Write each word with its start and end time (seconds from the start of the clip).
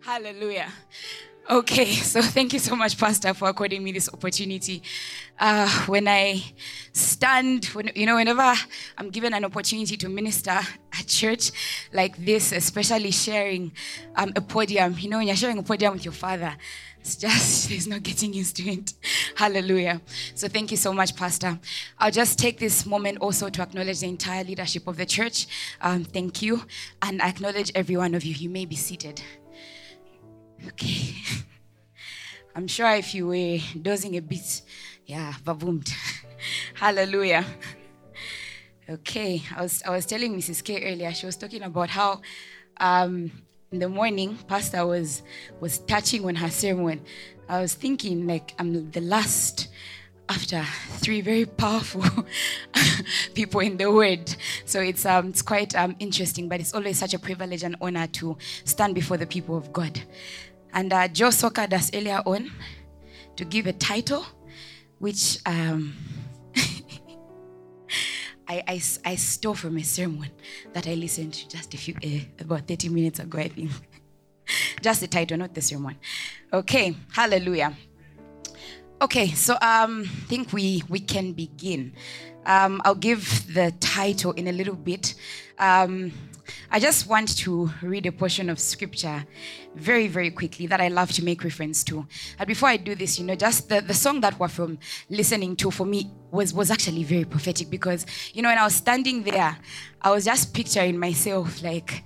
Hallelujah. 0.00 0.70
Okay, 1.50 1.86
so 2.12 2.20
thank 2.20 2.52
you 2.52 2.58
so 2.58 2.76
much, 2.76 2.98
Pastor, 2.98 3.32
for 3.32 3.48
according 3.48 3.82
me 3.82 3.90
this 3.92 4.08
opportunity. 4.12 4.82
Uh, 5.40 5.68
when 5.86 6.06
I 6.06 6.42
stand, 6.92 7.64
when, 7.66 7.90
you 7.94 8.04
know, 8.04 8.16
whenever 8.16 8.54
I'm 8.98 9.08
given 9.10 9.32
an 9.32 9.44
opportunity 9.44 9.96
to 9.96 10.08
minister 10.10 10.50
at 10.50 11.06
church 11.06 11.52
like 11.92 12.16
this, 12.22 12.52
especially 12.52 13.12
sharing 13.12 13.72
um, 14.16 14.32
a 14.36 14.42
podium, 14.42 14.96
you 14.98 15.08
know, 15.08 15.18
when 15.18 15.26
you're 15.26 15.36
sharing 15.36 15.58
a 15.58 15.62
podium 15.62 15.94
with 15.94 16.04
your 16.04 16.12
father, 16.12 16.54
it's 17.00 17.16
just, 17.16 17.68
there's 17.70 17.86
no 17.88 17.98
getting 17.98 18.34
used 18.34 18.56
to 18.56 18.70
it. 18.70 18.92
Hallelujah. 19.34 20.02
So 20.34 20.48
thank 20.48 20.70
you 20.70 20.76
so 20.76 20.92
much, 20.92 21.16
Pastor. 21.16 21.58
I'll 21.98 22.10
just 22.10 22.38
take 22.38 22.58
this 22.58 22.84
moment 22.84 23.18
also 23.18 23.48
to 23.48 23.62
acknowledge 23.62 24.00
the 24.00 24.08
entire 24.08 24.44
leadership 24.44 24.86
of 24.86 24.98
the 24.98 25.06
church. 25.06 25.46
Um, 25.80 26.04
thank 26.04 26.42
you. 26.42 26.64
And 27.00 27.22
I 27.22 27.28
acknowledge 27.28 27.72
every 27.74 27.96
one 27.96 28.14
of 28.14 28.24
you. 28.24 28.34
You 28.34 28.50
may 28.50 28.66
be 28.66 28.76
seated. 28.76 29.22
Okay. 30.66 31.14
I'm 32.54 32.66
sure 32.66 32.90
if 32.90 33.14
you 33.14 33.28
were 33.28 33.58
dozing 33.80 34.16
a 34.16 34.20
bit, 34.20 34.62
yeah, 35.06 35.32
baboomed. 35.44 35.92
Hallelujah. 36.74 37.44
Okay, 38.90 39.42
I 39.54 39.62
was 39.62 39.82
I 39.84 39.90
was 39.90 40.06
telling 40.06 40.36
Mrs. 40.36 40.64
K 40.64 40.82
earlier. 40.90 41.12
She 41.12 41.26
was 41.26 41.36
talking 41.36 41.62
about 41.62 41.90
how 41.90 42.20
um, 42.78 43.30
in 43.70 43.78
the 43.78 43.88
morning, 43.88 44.38
Pastor 44.48 44.86
was 44.86 45.22
was 45.60 45.78
touching 45.80 46.24
on 46.24 46.34
her 46.36 46.50
sermon. 46.50 47.02
I 47.48 47.60
was 47.60 47.74
thinking 47.74 48.26
like 48.26 48.54
I'm 48.58 48.90
the 48.90 49.00
last 49.00 49.68
after 50.28 50.62
three 50.98 51.20
very 51.20 51.46
powerful 51.46 52.04
people 53.34 53.60
in 53.60 53.76
the 53.76 53.90
word. 53.90 54.34
So 54.64 54.80
it's 54.80 55.06
um 55.06 55.28
it's 55.28 55.42
quite 55.42 55.74
um 55.74 55.96
interesting, 55.98 56.48
but 56.48 56.60
it's 56.60 56.74
always 56.74 56.98
such 56.98 57.14
a 57.14 57.18
privilege 57.18 57.62
and 57.62 57.76
honor 57.80 58.06
to 58.06 58.36
stand 58.64 58.94
before 58.94 59.16
the 59.16 59.26
people 59.26 59.56
of 59.56 59.72
God. 59.72 60.00
And 60.72 60.92
uh, 60.92 61.08
Joe 61.08 61.28
Soka 61.28 61.68
does 61.68 61.90
earlier 61.94 62.22
on 62.24 62.50
to 63.36 63.44
give 63.44 63.66
a 63.66 63.72
title, 63.72 64.24
which 64.98 65.38
um, 65.46 65.94
I, 68.48 68.62
I, 68.66 68.80
I 69.04 69.14
stole 69.16 69.54
from 69.54 69.76
a 69.78 69.82
sermon 69.82 70.30
that 70.72 70.86
I 70.86 70.94
listened 70.94 71.34
to 71.34 71.48
just 71.48 71.74
a 71.74 71.76
few, 71.76 71.94
uh, 72.04 72.42
about 72.42 72.66
30 72.66 72.88
minutes 72.88 73.20
ago, 73.20 73.38
I 73.38 73.48
think. 73.48 73.70
just 74.82 75.00
the 75.00 75.06
title, 75.06 75.38
not 75.38 75.54
the 75.54 75.62
sermon. 75.62 75.96
Okay, 76.52 76.94
hallelujah. 77.12 77.74
Okay, 79.00 79.28
so 79.28 79.52
um, 79.62 80.02
I 80.02 80.24
think 80.26 80.52
we, 80.52 80.82
we 80.88 80.98
can 80.98 81.32
begin. 81.32 81.92
Um, 82.44 82.82
I'll 82.84 82.96
give 82.96 83.54
the 83.54 83.72
title 83.78 84.32
in 84.32 84.48
a 84.48 84.52
little 84.52 84.74
bit. 84.74 85.14
Um, 85.56 86.10
I 86.68 86.80
just 86.80 87.06
want 87.06 87.38
to 87.38 87.70
read 87.80 88.06
a 88.06 88.12
portion 88.12 88.50
of 88.50 88.58
scripture 88.58 89.24
very, 89.76 90.08
very 90.08 90.32
quickly 90.32 90.66
that 90.66 90.80
I 90.80 90.88
love 90.88 91.12
to 91.12 91.24
make 91.24 91.44
reference 91.44 91.84
to. 91.84 92.08
And 92.40 92.48
before 92.48 92.70
I 92.70 92.76
do 92.76 92.96
this, 92.96 93.20
you 93.20 93.24
know, 93.24 93.36
just 93.36 93.68
the, 93.68 93.80
the 93.80 93.94
song 93.94 94.20
that 94.22 94.36
we're 94.36 94.48
from 94.48 94.80
listening 95.08 95.54
to 95.56 95.70
for 95.70 95.86
me 95.86 96.10
was, 96.32 96.52
was 96.52 96.72
actually 96.72 97.04
very 97.04 97.24
prophetic 97.24 97.70
because, 97.70 98.04
you 98.34 98.42
know, 98.42 98.48
when 98.48 98.58
I 98.58 98.64
was 98.64 98.74
standing 98.74 99.22
there, 99.22 99.56
I 100.02 100.10
was 100.10 100.24
just 100.24 100.52
picturing 100.52 100.98
myself 100.98 101.62
like, 101.62 102.02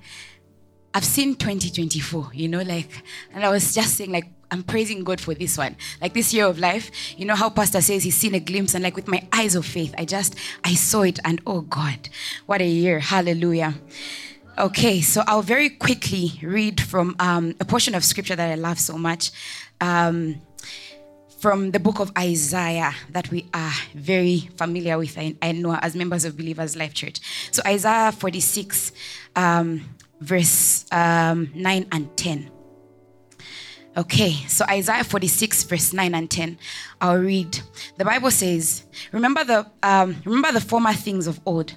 I've 0.95 1.05
seen 1.05 1.35
2024, 1.37 2.31
you 2.35 2.49
know, 2.49 2.61
like, 2.61 3.03
and 3.33 3.45
I 3.45 3.49
was 3.49 3.75
just 3.75 3.97
saying, 3.97 4.13
like, 4.13 4.27
I'm 4.51 4.63
praising 4.63 5.03
God 5.03 5.19
for 5.19 5.33
this 5.33 5.57
one. 5.57 5.77
Like 6.03 6.13
this 6.13 6.35
year 6.35 6.45
of 6.45 6.59
life, 6.59 7.19
you 7.19 7.25
know 7.25 7.35
how 7.35 7.49
Pastor 7.49 7.81
says 7.81 8.05
he's 8.05 8.17
seen 8.17 8.35
a 8.35 8.41
glimpse, 8.41 8.75
and 8.75 8.85
like 8.85 8.95
with 8.95 9.09
my 9.09 9.27
eyes 9.33 9.55
of 9.55 9.65
faith, 9.65 9.95
I 9.97 10.05
just, 10.05 10.35
I 10.63 10.75
saw 10.75 11.03
it, 11.03 11.19
and 11.25 11.41
oh 11.47 11.63
God, 11.63 12.11
what 12.45 12.61
a 12.61 12.67
year. 12.67 12.99
Hallelujah. 12.99 13.75
Okay, 14.59 15.01
so 15.01 15.23
I'll 15.27 15.41
very 15.41 15.71
quickly 15.71 16.39
read 16.43 16.79
from 16.79 17.17
um, 17.19 17.55
a 17.59 17.65
portion 17.65 17.95
of 17.95 18.05
scripture 18.05 18.37
that 18.37 18.51
I 18.51 18.57
love 18.57 18.79
so 18.79 18.99
much. 18.99 19.31
Um, 19.81 20.43
from 21.39 21.71
the 21.73 21.81
book 21.81 21.99
of 21.99 22.13
Isaiah 22.17 22.95
that 23.11 23.31
we 23.31 23.47
are 23.53 23.73
very 23.95 24.51
familiar 24.57 24.99
with, 24.99 25.19
I, 25.19 25.35
I 25.41 25.53
know, 25.53 25.75
as 25.75 25.97
members 25.97 26.25
of 26.27 26.37
Believers 26.37 26.77
Life 26.77 26.95
Church. 26.95 27.21
So, 27.51 27.63
Isaiah 27.67 28.13
46, 28.13 28.93
um, 29.35 29.81
verse 30.23 30.87
um, 30.93 31.51
9 31.55 31.87
and 31.93 32.17
10. 32.17 32.51
Okay, 33.95 34.33
so 34.49 34.65
Isaiah 34.71 35.05
46, 35.05 35.65
verse 35.65 35.93
9 35.93 36.15
and 36.15 36.31
10. 36.31 36.59
I'll 37.01 37.19
read. 37.19 37.61
The 37.99 38.05
Bible 38.05 38.31
says, 38.31 38.87
Remember 39.13 39.45
the, 39.45 39.67
um, 39.83 40.17
remember 40.25 40.53
the 40.53 40.61
former 40.61 40.95
things 40.95 41.27
of 41.27 41.41
old, 41.45 41.75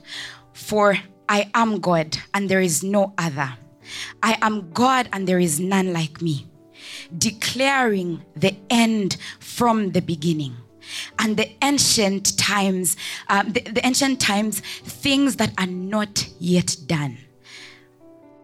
for 0.53 0.97
I 1.27 1.49
am 1.53 1.79
God 1.79 2.17
and 2.33 2.47
there 2.47 2.61
is 2.61 2.83
no 2.83 3.13
other. 3.17 3.51
I 4.23 4.37
am 4.41 4.71
God 4.71 5.09
and 5.11 5.27
there 5.27 5.39
is 5.39 5.59
none 5.59 5.91
like 5.91 6.21
me, 6.21 6.47
declaring 7.17 8.23
the 8.35 8.55
end 8.69 9.17
from 9.39 9.91
the 9.91 10.01
beginning 10.01 10.55
and 11.19 11.35
the 11.35 11.51
ancient 11.63 12.37
times, 12.37 12.95
um, 13.27 13.51
the, 13.51 13.61
the 13.61 13.85
ancient 13.85 14.21
times, 14.21 14.59
things 14.59 15.35
that 15.37 15.51
are 15.57 15.67
not 15.67 16.27
yet 16.39 16.77
done. 16.85 17.17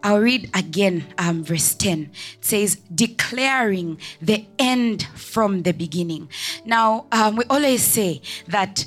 I'll 0.02 0.20
read 0.20 0.50
again 0.54 1.04
um, 1.18 1.44
verse 1.44 1.74
10. 1.74 2.10
It 2.38 2.44
says, 2.44 2.76
declaring 2.94 3.98
the 4.20 4.46
end 4.58 5.06
from 5.14 5.62
the 5.62 5.72
beginning. 5.72 6.28
Now, 6.64 7.06
um, 7.12 7.36
we 7.36 7.44
always 7.50 7.82
say 7.82 8.22
that 8.48 8.86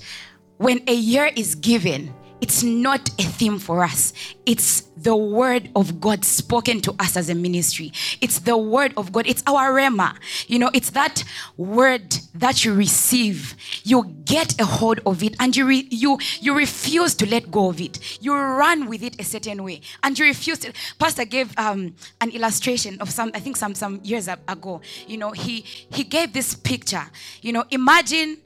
when 0.58 0.81
a 0.88 0.94
year 0.96 1.31
is 1.36 1.56
given, 1.56 2.14
it's 2.41 2.63
not 2.63 3.09
a 3.19 3.23
theme 3.23 3.59
for 3.59 3.84
us. 3.84 4.13
It's 4.46 4.81
the 4.97 5.16
word 5.16 5.69
of 5.75 6.00
God 6.01 6.25
spoken 6.25 6.81
to 6.81 6.96
us 7.00 7.16
as 7.16 7.29
a 7.29 7.35
ministry. 7.35 7.91
It's 8.22 8.40
the 8.40 8.57
word 8.57 8.94
of 8.97 9.12
God. 9.12 9.28
It's 9.28 9.44
our 9.47 9.72
rhema. 9.72 10.16
You 10.47 10.59
know, 10.59 10.69
it's 10.73 10.90
that 10.91 11.23
word 11.57 12.16
that 12.35 12.66
you 12.66 12.73
receive. 12.73 13.56
You 13.84 14.06
get 14.25 14.59
a 14.59 14.66
hold 14.66 15.00
of 15.06 15.23
it 15.23 15.35
and 15.40 15.56
you 15.56 15.66
re- 15.66 15.88
you 15.90 16.18
you 16.40 16.56
refuse 16.56 17.16
to 17.16 17.29
let 17.29 17.51
go 17.51 17.69
of 17.69 17.79
it. 17.79 18.22
You 18.22 18.34
run 18.34 18.88
with 18.88 19.03
it 19.03 19.19
a 19.19 19.23
certain 19.23 19.63
way 19.63 19.81
and 20.03 20.17
you 20.17 20.25
refuse 20.25 20.59
to. 20.59 20.73
Pastor 21.00 21.25
gave 21.25 21.57
um, 21.57 21.96
an 22.22 22.31
illustration 22.31 23.00
of 23.02 23.09
some 23.12 23.31
I 23.34 23.40
think 23.40 23.57
some 23.57 23.75
some 23.75 24.02
years 24.03 24.28
ago. 24.28 24.81
You 25.07 25.17
know, 25.17 25.31
he 25.31 25.62
he 25.62 26.03
gave 26.03 26.34
this 26.34 26.56
picture. 26.56 27.06
You 27.41 27.53
know, 27.53 27.66
imagine 27.72 28.38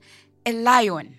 a 0.45 0.53
lion 0.53 1.15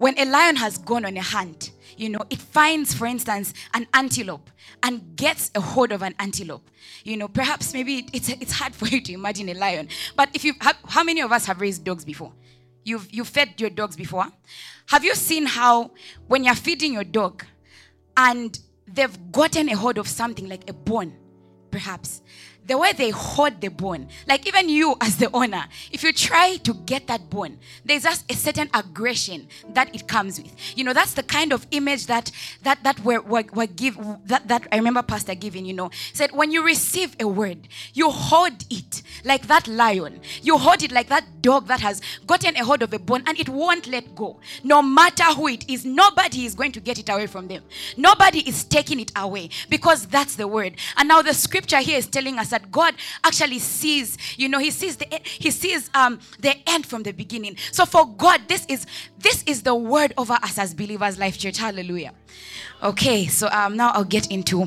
when 0.00 0.18
a 0.18 0.24
lion 0.24 0.56
has 0.56 0.78
gone 0.78 1.04
on 1.04 1.14
a 1.18 1.20
hunt, 1.20 1.72
you 1.98 2.08
know, 2.08 2.20
it 2.30 2.38
finds, 2.38 2.94
for 2.94 3.06
instance, 3.06 3.52
an 3.74 3.86
antelope 3.92 4.48
and 4.82 5.14
gets 5.14 5.50
a 5.54 5.60
hold 5.60 5.92
of 5.92 6.00
an 6.00 6.14
antelope. 6.18 6.66
You 7.04 7.18
know, 7.18 7.28
perhaps 7.28 7.74
maybe 7.74 8.08
it's, 8.14 8.30
it's 8.30 8.52
hard 8.52 8.74
for 8.78 8.86
you 8.88 9.02
to 9.02 9.12
imagine 9.12 9.50
a 9.50 9.54
lion. 9.54 9.88
But 10.16 10.30
if 10.32 10.42
you 10.42 10.54
have, 10.62 10.78
how 10.88 11.04
many 11.04 11.20
of 11.20 11.32
us 11.32 11.44
have 11.44 11.60
raised 11.60 11.84
dogs 11.84 12.06
before? 12.06 12.32
You've, 12.82 13.12
you've 13.12 13.28
fed 13.28 13.60
your 13.60 13.68
dogs 13.68 13.94
before? 13.94 14.24
Have 14.86 15.04
you 15.04 15.14
seen 15.14 15.44
how 15.44 15.90
when 16.28 16.44
you're 16.44 16.54
feeding 16.54 16.94
your 16.94 17.04
dog 17.04 17.44
and 18.16 18.58
they've 18.86 19.30
gotten 19.30 19.68
a 19.68 19.76
hold 19.76 19.98
of 19.98 20.08
something 20.08 20.48
like 20.48 20.70
a 20.70 20.72
bone, 20.72 21.14
perhaps, 21.70 22.22
the 22.70 22.78
way 22.78 22.92
they 22.92 23.10
hold 23.10 23.60
the 23.60 23.66
bone, 23.66 24.06
like 24.28 24.46
even 24.46 24.68
you 24.68 24.94
as 25.00 25.16
the 25.16 25.28
owner, 25.34 25.64
if 25.90 26.04
you 26.04 26.12
try 26.12 26.56
to 26.58 26.72
get 26.72 27.08
that 27.08 27.28
bone, 27.28 27.58
there's 27.84 28.04
just 28.04 28.30
a 28.30 28.34
certain 28.36 28.70
aggression 28.72 29.48
that 29.70 29.92
it 29.92 30.06
comes 30.06 30.40
with. 30.40 30.54
You 30.76 30.84
know, 30.84 30.92
that's 30.92 31.14
the 31.14 31.24
kind 31.24 31.52
of 31.52 31.66
image 31.72 32.06
that 32.06 32.30
that 32.62 32.84
that 32.84 33.00
we're, 33.00 33.22
we're, 33.22 33.42
we're 33.52 33.66
give 33.66 33.98
that 34.26 34.46
that 34.46 34.68
I 34.70 34.76
remember 34.76 35.02
Pastor 35.02 35.34
giving. 35.34 35.66
You 35.66 35.72
know, 35.72 35.90
said 36.12 36.30
when 36.30 36.52
you 36.52 36.64
receive 36.64 37.16
a 37.18 37.26
word, 37.26 37.66
you 37.92 38.08
hold 38.08 38.64
it 38.70 39.02
like 39.24 39.48
that 39.48 39.66
lion. 39.66 40.20
You 40.40 40.56
hold 40.56 40.84
it 40.84 40.92
like 40.92 41.08
that 41.08 41.42
dog 41.42 41.66
that 41.66 41.80
has 41.80 42.00
gotten 42.28 42.54
a 42.54 42.64
hold 42.64 42.82
of 42.82 42.92
a 42.92 43.00
bone 43.00 43.24
and 43.26 43.36
it 43.36 43.48
won't 43.48 43.88
let 43.88 44.14
go. 44.14 44.38
No 44.62 44.80
matter 44.80 45.24
who 45.24 45.48
it 45.48 45.68
is, 45.68 45.84
nobody 45.84 46.44
is 46.44 46.54
going 46.54 46.70
to 46.70 46.80
get 46.80 47.00
it 47.00 47.08
away 47.08 47.26
from 47.26 47.48
them. 47.48 47.64
Nobody 47.96 48.48
is 48.48 48.62
taking 48.62 49.00
it 49.00 49.10
away 49.16 49.50
because 49.68 50.06
that's 50.06 50.36
the 50.36 50.46
word. 50.46 50.74
And 50.96 51.08
now 51.08 51.20
the 51.20 51.34
scripture 51.34 51.78
here 51.78 51.98
is 51.98 52.06
telling 52.06 52.38
us 52.38 52.50
that 52.50 52.59
that 52.60 52.70
God 52.70 52.94
actually 53.24 53.58
sees, 53.58 54.16
you 54.36 54.48
know, 54.48 54.58
He 54.58 54.70
sees 54.70 54.96
the 54.96 55.06
He 55.24 55.50
sees 55.50 55.90
um 55.94 56.20
the 56.40 56.56
end 56.68 56.86
from 56.86 57.02
the 57.02 57.12
beginning. 57.12 57.56
So 57.72 57.84
for 57.84 58.06
God, 58.06 58.42
this 58.48 58.66
is 58.68 58.86
this 59.18 59.42
is 59.44 59.62
the 59.62 59.74
word 59.74 60.12
over 60.16 60.34
us 60.34 60.58
as 60.58 60.74
believers, 60.74 61.18
Life 61.18 61.38
Church. 61.38 61.58
Hallelujah. 61.58 62.12
Okay, 62.82 63.26
so 63.26 63.48
um 63.50 63.76
now 63.76 63.90
I'll 63.90 64.04
get 64.04 64.30
into 64.30 64.64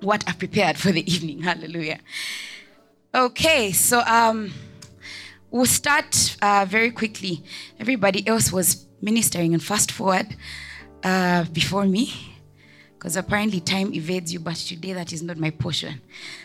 what 0.00 0.24
I've 0.26 0.38
prepared 0.38 0.76
for 0.76 0.92
the 0.92 1.10
evening. 1.12 1.42
Hallelujah. 1.42 2.00
Okay, 3.14 3.72
so 3.72 4.00
um 4.00 4.52
we'll 5.50 5.66
start 5.66 6.36
uh, 6.42 6.64
very 6.68 6.90
quickly. 6.90 7.42
Everybody 7.78 8.26
else 8.26 8.52
was 8.52 8.86
ministering 9.02 9.52
and 9.52 9.62
fast 9.62 9.90
forward 9.90 10.36
uh, 11.02 11.44
before 11.44 11.86
me 11.86 12.29
because 13.00 13.16
apparently 13.16 13.60
time 13.60 13.94
evades 13.94 14.30
you, 14.30 14.38
but 14.40 14.56
today 14.56 14.92
that 14.92 15.10
is 15.10 15.22
not 15.22 15.38
my 15.38 15.48
portion. 15.48 15.98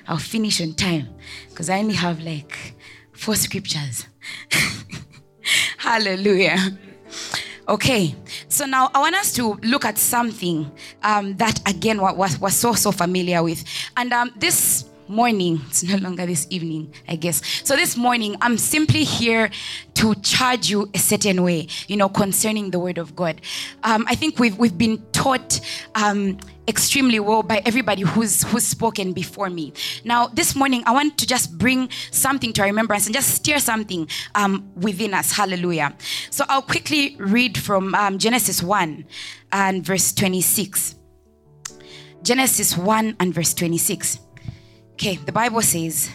I'll 0.08 0.16
finish 0.16 0.62
on 0.62 0.74
time 0.74 1.10
because 1.50 1.70
I 1.70 1.80
only 1.80 1.96
have 1.96 2.22
like 2.22 2.76
four 3.12 3.36
scriptures. 3.36 4.08
Hallelujah. 5.78 6.58
Okay, 7.68 8.16
so 8.48 8.66
now 8.66 8.90
I 8.94 9.00
want 9.00 9.16
us 9.16 9.34
to 9.34 9.56
look 9.64 9.84
at 9.84 9.98
something 9.98 10.72
um, 11.04 11.36
that 11.36 11.60
again 11.68 12.00
we're, 12.00 12.16
we're, 12.16 12.50
so 12.50 12.72
so 12.72 12.94
familiar 12.94 13.44
with, 13.44 13.62
and 13.98 14.14
um, 14.14 14.32
this 14.38 14.86
morning, 15.08 15.62
it's 15.68 15.84
no 15.84 15.98
longer 15.98 16.26
this 16.26 16.48
evening, 16.50 16.94
I 17.08 17.16
guess. 17.16 17.42
So 17.64 17.76
this 17.76 17.96
morning, 17.96 18.36
I'm 18.42 18.58
simply 18.58 19.04
here 19.04 19.50
to 19.96 20.16
charge 20.16 20.70
you 20.70 20.90
a 20.94 20.98
certain 20.98 21.44
way, 21.44 21.68
you 21.88 21.98
know, 21.98 22.10
concerning 22.10 22.72
the 22.72 22.80
word 22.80 22.98
of 22.98 23.16
God. 23.16 23.42
Um, 23.84 24.06
I 24.08 24.16
think 24.16 24.40
we've 24.40 24.58
we've 24.58 24.78
been 24.78 25.04
taught 25.12 25.60
um, 25.96 26.38
extremely 26.68 27.20
well 27.20 27.44
by 27.44 27.62
everybody 27.66 28.02
who's 28.02 28.44
who's 28.44 28.66
spoken 28.66 29.14
before 29.14 29.50
me. 29.50 29.74
Now, 30.04 30.28
this 30.28 30.56
morning, 30.56 30.84
I 30.86 30.92
want 30.92 31.18
to 31.20 31.28
just 31.28 31.58
bring 31.58 31.90
something 32.12 32.54
to 32.54 32.62
our 32.62 32.68
remembrance 32.68 33.06
and 33.06 33.14
just 33.14 33.30
stir 33.36 33.60
something 33.60 34.08
um, 34.36 34.70
within 34.76 35.14
us. 35.14 35.32
Hallelujah. 35.32 35.96
So 36.30 36.46
I'll 36.50 36.62
quickly 36.62 37.16
read 37.20 37.58
from 37.58 37.96
um, 37.96 38.18
Genesis 38.18 38.62
1 38.64 39.06
and 39.52 39.86
verse 39.86 40.14
26. 40.14 40.96
Genesis 42.24 42.76
1 42.76 43.18
and 43.20 43.34
verse 43.34 43.54
26. 43.54 44.25
Okay, 44.96 45.18
the 45.18 45.32
Bible 45.34 45.62
says, 45.62 46.10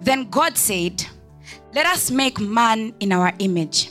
Then 0.00 0.30
God 0.30 0.56
said, 0.56 1.04
Let 1.74 1.84
us 1.84 2.10
make 2.10 2.40
man 2.40 2.94
in 2.98 3.12
our 3.12 3.34
image, 3.40 3.90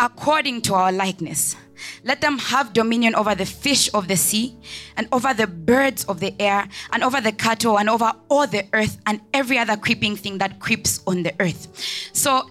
according 0.00 0.62
to 0.62 0.74
our 0.74 0.90
likeness. 0.90 1.54
Let 2.02 2.20
them 2.20 2.38
have 2.38 2.72
dominion 2.72 3.14
over 3.14 3.36
the 3.36 3.46
fish 3.46 3.88
of 3.94 4.08
the 4.08 4.16
sea, 4.16 4.56
and 4.96 5.06
over 5.12 5.32
the 5.32 5.46
birds 5.46 6.04
of 6.06 6.18
the 6.18 6.34
air, 6.42 6.68
and 6.92 7.04
over 7.04 7.20
the 7.20 7.30
cattle, 7.30 7.78
and 7.78 7.88
over 7.88 8.12
all 8.28 8.48
the 8.48 8.66
earth, 8.72 8.98
and 9.06 9.20
every 9.32 9.58
other 9.58 9.76
creeping 9.76 10.16
thing 10.16 10.38
that 10.38 10.58
creeps 10.58 11.00
on 11.06 11.22
the 11.22 11.32
earth. 11.38 11.68
So, 12.12 12.50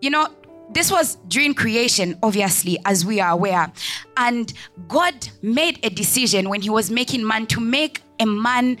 you 0.00 0.08
know, 0.08 0.28
this 0.72 0.90
was 0.90 1.16
during 1.28 1.52
creation, 1.52 2.18
obviously, 2.22 2.78
as 2.86 3.04
we 3.04 3.20
are 3.20 3.32
aware. 3.32 3.70
And 4.16 4.50
God 4.88 5.28
made 5.42 5.84
a 5.84 5.90
decision 5.90 6.48
when 6.48 6.62
He 6.62 6.70
was 6.70 6.90
making 6.90 7.26
man 7.26 7.46
to 7.48 7.60
make 7.60 8.00
a 8.18 8.24
man 8.24 8.78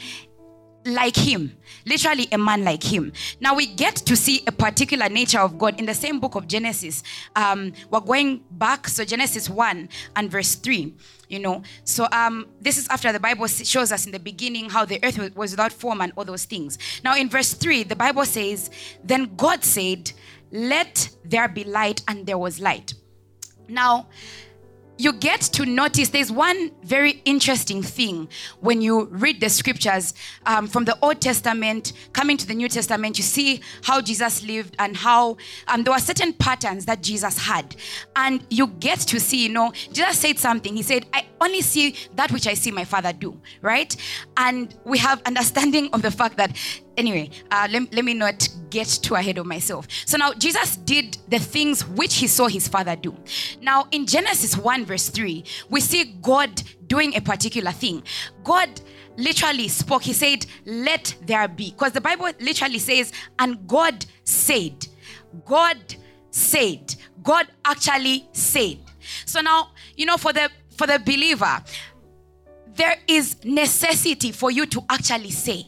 like 0.84 1.16
him. 1.16 1.56
Literally 1.86 2.28
a 2.32 2.38
man 2.38 2.64
like 2.64 2.82
him. 2.82 3.12
Now 3.40 3.54
we 3.54 3.66
get 3.66 3.96
to 3.96 4.16
see 4.16 4.42
a 4.46 4.52
particular 4.52 5.08
nature 5.08 5.40
of 5.40 5.58
god 5.58 5.78
in 5.78 5.86
the 5.86 5.94
same 5.94 6.20
book 6.20 6.34
of 6.34 6.46
genesis. 6.46 7.02
Um, 7.34 7.72
we're 7.90 8.00
going 8.00 8.44
back 8.50 8.88
so 8.88 9.04
genesis 9.04 9.48
1 9.48 9.88
and 10.16 10.30
verse 10.30 10.54
3 10.54 10.94
you 11.28 11.38
know. 11.38 11.62
So 11.84 12.06
um, 12.12 12.46
this 12.60 12.76
is 12.76 12.86
after 12.88 13.12
the 13.12 13.20
bible 13.20 13.46
shows 13.46 13.92
us 13.92 14.06
in 14.06 14.12
the 14.12 14.18
beginning 14.18 14.70
how 14.70 14.84
the 14.84 15.00
earth 15.02 15.18
was 15.34 15.52
without 15.52 15.72
form 15.72 16.00
and 16.00 16.12
all 16.16 16.24
those 16.24 16.44
things. 16.44 16.78
Now 17.02 17.16
in 17.16 17.28
verse 17.28 17.54
3 17.54 17.84
the 17.84 17.96
bible 17.96 18.24
says 18.24 18.70
then 19.02 19.34
god 19.36 19.64
said 19.64 20.12
let 20.52 21.08
there 21.24 21.48
be 21.48 21.64
light 21.64 22.02
and 22.08 22.26
there 22.26 22.38
was 22.38 22.60
light. 22.60 22.94
Now 23.68 24.06
you 24.96 25.12
get 25.12 25.40
to 25.40 25.66
notice 25.66 26.10
there's 26.10 26.30
one 26.30 26.70
very 26.82 27.22
interesting 27.24 27.82
thing 27.82 28.28
when 28.60 28.80
you 28.80 29.06
read 29.06 29.40
the 29.40 29.48
scriptures 29.48 30.14
um, 30.46 30.66
from 30.68 30.84
the 30.84 30.96
Old 31.02 31.20
Testament 31.20 31.92
coming 32.12 32.36
to 32.36 32.46
the 32.46 32.54
New 32.54 32.68
Testament. 32.68 33.18
You 33.18 33.24
see 33.24 33.60
how 33.82 34.00
Jesus 34.00 34.44
lived 34.44 34.76
and 34.78 34.96
how 34.96 35.36
um, 35.68 35.82
there 35.82 35.92
were 35.92 35.98
certain 35.98 36.32
patterns 36.32 36.86
that 36.86 37.02
Jesus 37.02 37.38
had, 37.38 37.74
and 38.14 38.44
you 38.50 38.68
get 38.68 39.00
to 39.00 39.18
see. 39.18 39.44
You 39.44 39.48
know, 39.48 39.72
Jesus 39.92 40.18
said 40.18 40.38
something. 40.38 40.76
He 40.76 40.82
said, 40.82 41.06
"I 41.12 41.26
only 41.40 41.60
see 41.60 41.96
that 42.14 42.30
which 42.30 42.46
I 42.46 42.54
see 42.54 42.70
my 42.70 42.84
Father 42.84 43.12
do." 43.12 43.40
Right, 43.62 43.94
and 44.36 44.74
we 44.84 44.98
have 44.98 45.20
understanding 45.26 45.90
of 45.92 46.02
the 46.02 46.10
fact 46.10 46.36
that 46.36 46.56
anyway, 46.96 47.30
uh, 47.50 47.68
let, 47.70 47.92
let 47.92 48.04
me 48.04 48.14
not 48.14 48.48
get 48.70 48.86
too 48.86 49.14
ahead 49.14 49.38
of 49.38 49.46
myself. 49.46 49.86
So 50.06 50.16
now 50.16 50.32
Jesus 50.32 50.76
did 50.76 51.18
the 51.28 51.38
things 51.38 51.86
which 51.86 52.16
he 52.16 52.26
saw 52.26 52.48
his 52.48 52.68
father 52.68 52.96
do. 52.96 53.14
Now 53.60 53.86
in 53.90 54.06
Genesis 54.06 54.56
1, 54.56 54.84
verse 54.84 55.08
3, 55.08 55.44
we 55.68 55.80
see 55.80 56.16
God 56.22 56.62
doing 56.86 57.14
a 57.16 57.20
particular 57.20 57.72
thing. 57.72 58.02
God 58.42 58.68
literally 59.16 59.68
spoke, 59.68 60.02
he 60.02 60.12
said, 60.12 60.46
Let 60.64 61.14
there 61.22 61.48
be. 61.48 61.70
Because 61.70 61.92
the 61.92 62.00
Bible 62.00 62.30
literally 62.40 62.78
says, 62.78 63.12
and 63.38 63.66
God 63.66 64.04
said, 64.24 64.86
God 65.44 65.78
said, 66.30 66.94
God 67.22 67.46
actually 67.64 68.28
said. 68.32 68.78
So 69.26 69.40
now, 69.40 69.70
you 69.96 70.06
know, 70.06 70.16
for 70.16 70.32
the 70.32 70.50
for 70.76 70.86
the 70.86 70.98
believer, 70.98 71.62
there 72.74 72.96
is 73.06 73.44
necessity 73.44 74.32
for 74.32 74.50
you 74.50 74.66
to 74.66 74.84
actually 74.88 75.30
say 75.30 75.66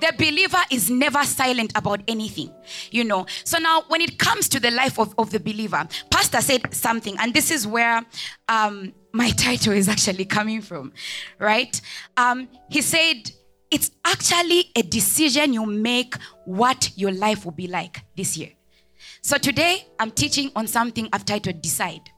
the 0.00 0.12
believer 0.16 0.58
is 0.70 0.90
never 0.90 1.22
silent 1.24 1.72
about 1.74 2.00
anything, 2.08 2.52
you 2.90 3.04
know. 3.04 3.26
So 3.44 3.58
now, 3.58 3.82
when 3.88 4.00
it 4.00 4.18
comes 4.18 4.48
to 4.50 4.60
the 4.60 4.70
life 4.70 4.98
of, 4.98 5.14
of 5.18 5.30
the 5.30 5.40
believer, 5.40 5.86
Pastor 6.10 6.40
said 6.40 6.72
something, 6.74 7.16
and 7.18 7.34
this 7.34 7.50
is 7.50 7.66
where 7.66 8.04
um, 8.48 8.92
my 9.12 9.30
title 9.36 9.72
is 9.72 9.88
actually 9.88 10.24
coming 10.24 10.60
from, 10.62 10.92
right? 11.38 11.80
Um, 12.16 12.48
he 12.70 12.82
said, 12.82 13.30
It's 13.70 13.90
actually 14.04 14.70
a 14.76 14.82
decision 14.82 15.52
you 15.52 15.66
make 15.66 16.14
what 16.44 16.90
your 16.96 17.12
life 17.12 17.44
will 17.44 17.52
be 17.52 17.66
like 17.66 18.02
this 18.16 18.36
year. 18.36 18.50
So 19.22 19.36
today, 19.36 19.86
I'm 19.98 20.10
teaching 20.10 20.50
on 20.56 20.66
something 20.66 21.08
I've 21.12 21.24
titled 21.24 21.60
Decide. 21.60 22.10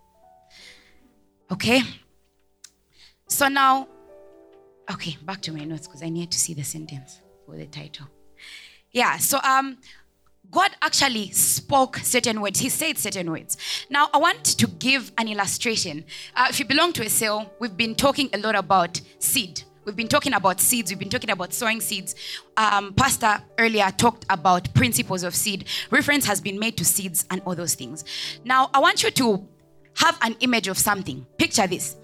Okay? 1.51 1.83
So 3.27 3.49
now, 3.49 3.89
okay, 4.91 5.17
back 5.23 5.41
to 5.43 5.53
my 5.53 5.65
notes 5.65 5.87
because 5.87 6.03
I 6.03 6.09
need 6.09 6.31
to 6.31 6.39
see 6.39 6.55
the 6.55 6.63
sentence 6.63 7.21
for 7.47 7.57
the 7.57 7.67
title. 7.67 8.07
Yeah, 8.93 9.19
so 9.19 9.39
um 9.43 9.79
God 10.51 10.73
actually 10.83 11.31
spoke 11.31 11.97
certain 11.99 12.41
words. 12.43 12.61
He 12.61 12.69
said 12.69 12.99
certain 12.99 13.31
words. 13.31 13.57
Now, 13.89 14.11
I 14.13 14.19
want 14.19 14.45
to 14.45 14.67
give 14.67 15.11
an 15.17 15.27
illustration. 15.27 16.05
Uh, 16.37 16.49
if 16.51 16.59
you 16.59 16.67
belong 16.67 16.93
to 16.95 17.07
a 17.07 17.09
cell, 17.09 17.51
we've 17.59 17.77
been 17.77 17.95
talking 17.95 18.29
a 18.35 18.39
lot 18.39 18.55
about 18.55 19.01
seed. 19.19 19.63
We've 19.87 19.97
been 19.97 20.09
talking 20.09 20.35
about 20.35 20.61
seeds. 20.61 20.91
We've 20.91 20.99
been 20.99 21.09
talking 21.09 21.31
about 21.31 21.55
sowing 21.55 21.81
seeds. 21.81 22.15
Um, 22.59 22.93
Pastor 22.93 23.43
earlier 23.59 23.91
talked 23.97 24.27
about 24.29 24.73
principles 24.75 25.23
of 25.23 25.35
seed. 25.35 25.65
Reference 25.91 26.27
has 26.27 26.41
been 26.41 26.59
made 26.59 26.77
to 26.77 26.85
seeds 26.85 27.25
and 27.31 27.41
all 27.47 27.55
those 27.55 27.75
things. 27.75 28.05
Now, 28.45 28.69
I 28.75 28.81
want 28.81 29.03
you 29.03 29.11
to 29.11 29.49
have 29.97 30.19
an 30.21 30.37
image 30.41 30.69
of 30.69 30.77
something. 30.77 31.27
Picture 31.39 31.67
this. 31.67 31.97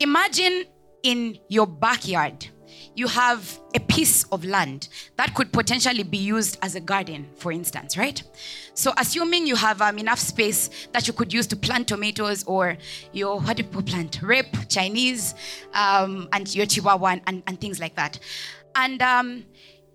Imagine 0.00 0.64
in 1.02 1.38
your 1.48 1.66
backyard 1.66 2.48
you 2.96 3.06
have 3.06 3.60
a 3.74 3.80
piece 3.80 4.24
of 4.32 4.42
land 4.44 4.88
that 5.16 5.34
could 5.34 5.52
potentially 5.52 6.02
be 6.02 6.16
used 6.16 6.58
as 6.62 6.74
a 6.74 6.80
garden, 6.80 7.28
for 7.36 7.52
instance, 7.52 7.96
right? 7.96 8.22
So, 8.72 8.92
assuming 8.96 9.46
you 9.46 9.54
have 9.54 9.82
um, 9.82 9.98
enough 9.98 10.18
space 10.18 10.88
that 10.92 11.06
you 11.06 11.12
could 11.12 11.32
use 11.32 11.46
to 11.48 11.56
plant 11.56 11.88
tomatoes 11.88 12.42
or 12.44 12.78
your, 13.12 13.38
what 13.38 13.58
do 13.58 13.62
people 13.62 13.82
plant? 13.82 14.20
Rape, 14.22 14.68
Chinese, 14.68 15.34
um, 15.74 16.28
and 16.32 16.52
your 16.54 16.64
chibwabwa, 16.64 17.20
and, 17.26 17.42
and, 17.46 17.60
things 17.60 17.78
like 17.78 17.94
that. 17.96 18.18
And 18.74 19.00
um, 19.02 19.44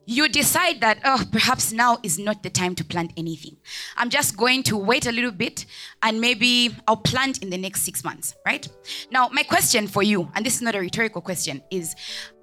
you 0.06 0.28
decide 0.28 0.82
that, 0.82 1.00
oh, 1.06 1.24
perhaps 1.32 1.72
now 1.72 1.98
is 2.04 2.18
not 2.18 2.44
the 2.44 2.50
time 2.50 2.76
to 2.76 2.84
plant 2.84 3.14
anything. 3.18 3.56
I'm 3.96 4.10
just 4.10 4.36
going 4.36 4.64
to 4.64 4.78
wait 4.78 5.06
a 5.06 5.12
little 5.12 5.32
bit 5.32 5.66
and 6.02 6.20
maybe 6.20 6.76
I'll 6.88 6.98
plant 6.98 7.44
in 7.44 7.50
the 7.50 7.58
next 7.58 7.82
six 7.84 8.04
months, 8.04 8.36
right? 8.46 8.68
Now, 9.12 9.30
my 9.30 9.44
question 9.44 9.88
for 9.88 10.02
you, 10.02 10.30
and 10.36 10.46
this 10.46 10.56
is 10.56 10.62
not 10.62 10.76
a 10.76 10.80
rhetorical 10.80 11.22
question, 11.22 11.62
is 11.70 11.96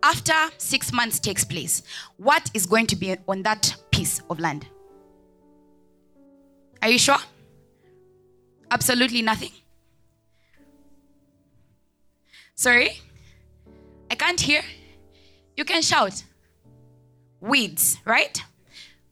after 0.03 0.35
six 0.59 0.93
months 0.93 1.19
takes 1.19 1.45
place, 1.45 1.83
what 2.17 2.49
is 2.55 2.65
going 2.65 2.87
to 2.87 2.97
be 2.97 3.17
on 3.27 3.43
that 3.43 3.75
piece 3.91 4.23
of 4.31 4.39
land? 4.39 4.67
Are 6.81 6.89
you 6.89 6.99
sure? 6.99 7.19
Absolutely 8.71 9.23
nothing. 9.23 9.51
Sorry? 12.55 13.01
I 14.11 14.15
can't 14.15 14.41
hear. 14.41 14.63
You 15.57 15.65
can 15.65 15.83
shout 15.83 16.23
weeds, 17.41 17.99
right? 18.05 18.43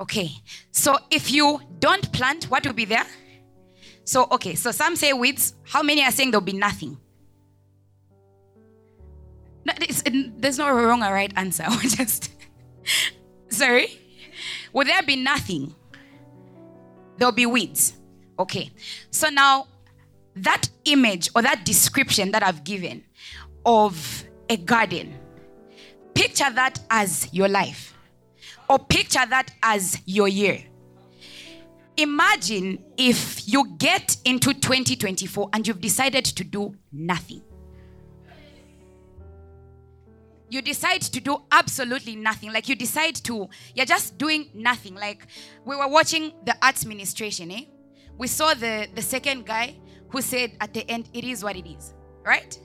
Okay. 0.01 0.31
So 0.71 0.97
if 1.11 1.31
you 1.31 1.61
don't 1.79 2.13
plant, 2.13 2.45
what 2.45 2.67
will 2.67 2.75
be 2.75 2.85
there? 2.85 3.07
So, 4.05 4.29
okay, 4.31 4.55
so 4.55 4.71
some 4.71 4.95
say 4.95 5.13
weeds. 5.13 5.55
How 5.65 5.83
many 5.83 6.05
are 6.05 6.13
saying 6.13 6.31
there'll 6.31 6.45
be 6.45 6.53
nothing? 6.53 6.97
No, 9.65 9.73
there's 10.39 10.59
no 10.59 10.71
wrong 10.71 11.03
or 11.03 11.13
right 11.13 11.33
answer. 11.35 11.65
just, 11.81 12.31
sorry? 13.49 13.99
Will 14.73 14.85
there 14.85 15.03
be 15.03 15.17
nothing? 15.17 15.75
There'll 17.17 17.33
be 17.33 17.47
weeds. 17.47 17.95
Okay. 18.39 18.71
So 19.11 19.29
now, 19.29 19.67
that 20.37 20.69
image 20.85 21.31
or 21.35 21.43
that 21.43 21.65
description 21.65 22.31
that 22.31 22.45
I've 22.45 22.63
given 22.63 23.03
of 23.65 24.25
a 24.49 24.57
garden, 24.57 25.19
picture 26.15 26.51
that 26.51 26.79
as 26.91 27.29
your 27.33 27.49
life 27.49 27.96
or 28.69 28.79
picture 28.79 29.25
that 29.29 29.51
as 29.63 30.01
your 30.07 30.29
year. 30.29 30.65
Imagine 31.97 32.79
if 32.99 33.49
you 33.49 33.75
get 33.79 34.17
into 34.25 34.53
2024 34.53 35.49
and 35.53 35.67
you've 35.67 35.81
decided 35.81 36.25
to 36.25 36.45
do 36.45 36.75
nothing. 36.93 37.43
You 40.49 40.63
decide 40.63 41.01
to 41.03 41.21
do 41.21 41.43
absolutely 41.51 42.15
nothing. 42.15 42.53
Like 42.53 42.69
you 42.69 42.77
decide 42.77 43.17
to, 43.17 43.49
you're 43.75 43.87
just 43.87 44.19
doing 44.19 44.51
nothing. 44.55 44.95
Like 44.95 45.27
we 45.65 45.75
were 45.75 45.89
watching 45.89 46.33
the 46.45 46.57
arts 46.63 46.85
ministration, 46.85 47.51
eh? 47.51 47.63
We 48.19 48.29
saw 48.29 48.55
the, 48.55 48.89
the 48.95 49.03
second 49.03 49.47
guy 49.47 49.77
who 50.11 50.21
said 50.21 50.53
at 50.61 50.73
the 50.73 50.89
end, 50.91 51.09
it 51.13 51.25
is 51.25 51.43
what 51.43 51.57
it 51.57 51.67
is, 51.69 51.95
right? 52.25 52.59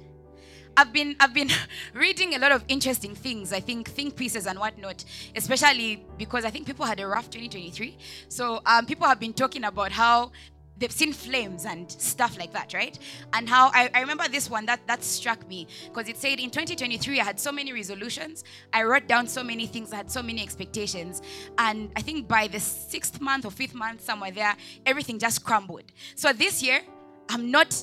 I've 0.77 0.93
been 0.93 1.15
I've 1.19 1.33
been 1.33 1.49
reading 1.93 2.35
a 2.35 2.39
lot 2.39 2.51
of 2.51 2.63
interesting 2.67 3.15
things. 3.15 3.53
I 3.53 3.59
think 3.59 3.89
think 3.89 4.15
pieces 4.15 4.47
and 4.47 4.59
whatnot, 4.59 5.03
especially 5.35 6.05
because 6.17 6.45
I 6.45 6.49
think 6.49 6.65
people 6.65 6.85
had 6.85 6.99
a 6.99 7.07
rough 7.07 7.29
2023. 7.29 7.97
So 8.29 8.61
um, 8.65 8.85
people 8.85 9.07
have 9.07 9.19
been 9.19 9.33
talking 9.33 9.63
about 9.63 9.91
how 9.91 10.31
they've 10.77 10.91
seen 10.91 11.13
flames 11.13 11.65
and 11.65 11.91
stuff 11.91 12.37
like 12.39 12.51
that, 12.53 12.73
right? 12.73 12.97
And 13.33 13.47
how 13.47 13.69
I, 13.73 13.89
I 13.93 14.01
remember 14.01 14.27
this 14.27 14.49
one 14.49 14.65
that 14.65 14.85
that 14.87 15.03
struck 15.03 15.47
me 15.47 15.67
because 15.85 16.09
it 16.09 16.17
said 16.17 16.39
in 16.39 16.49
2023 16.49 17.19
I 17.19 17.23
had 17.23 17.39
so 17.39 17.51
many 17.51 17.73
resolutions, 17.73 18.43
I 18.73 18.83
wrote 18.83 19.07
down 19.07 19.27
so 19.27 19.43
many 19.43 19.67
things, 19.67 19.93
I 19.93 19.97
had 19.97 20.11
so 20.11 20.23
many 20.23 20.41
expectations, 20.41 21.21
and 21.57 21.91
I 21.95 22.01
think 22.01 22.27
by 22.27 22.47
the 22.47 22.59
sixth 22.59 23.21
month 23.21 23.45
or 23.45 23.51
fifth 23.51 23.75
month 23.75 24.01
somewhere 24.01 24.31
there, 24.31 24.55
everything 24.85 25.19
just 25.19 25.43
crumbled. 25.43 25.83
So 26.15 26.33
this 26.33 26.63
year 26.63 26.81
I'm 27.29 27.51
not 27.51 27.81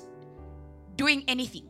doing 0.97 1.25
anything. 1.28 1.67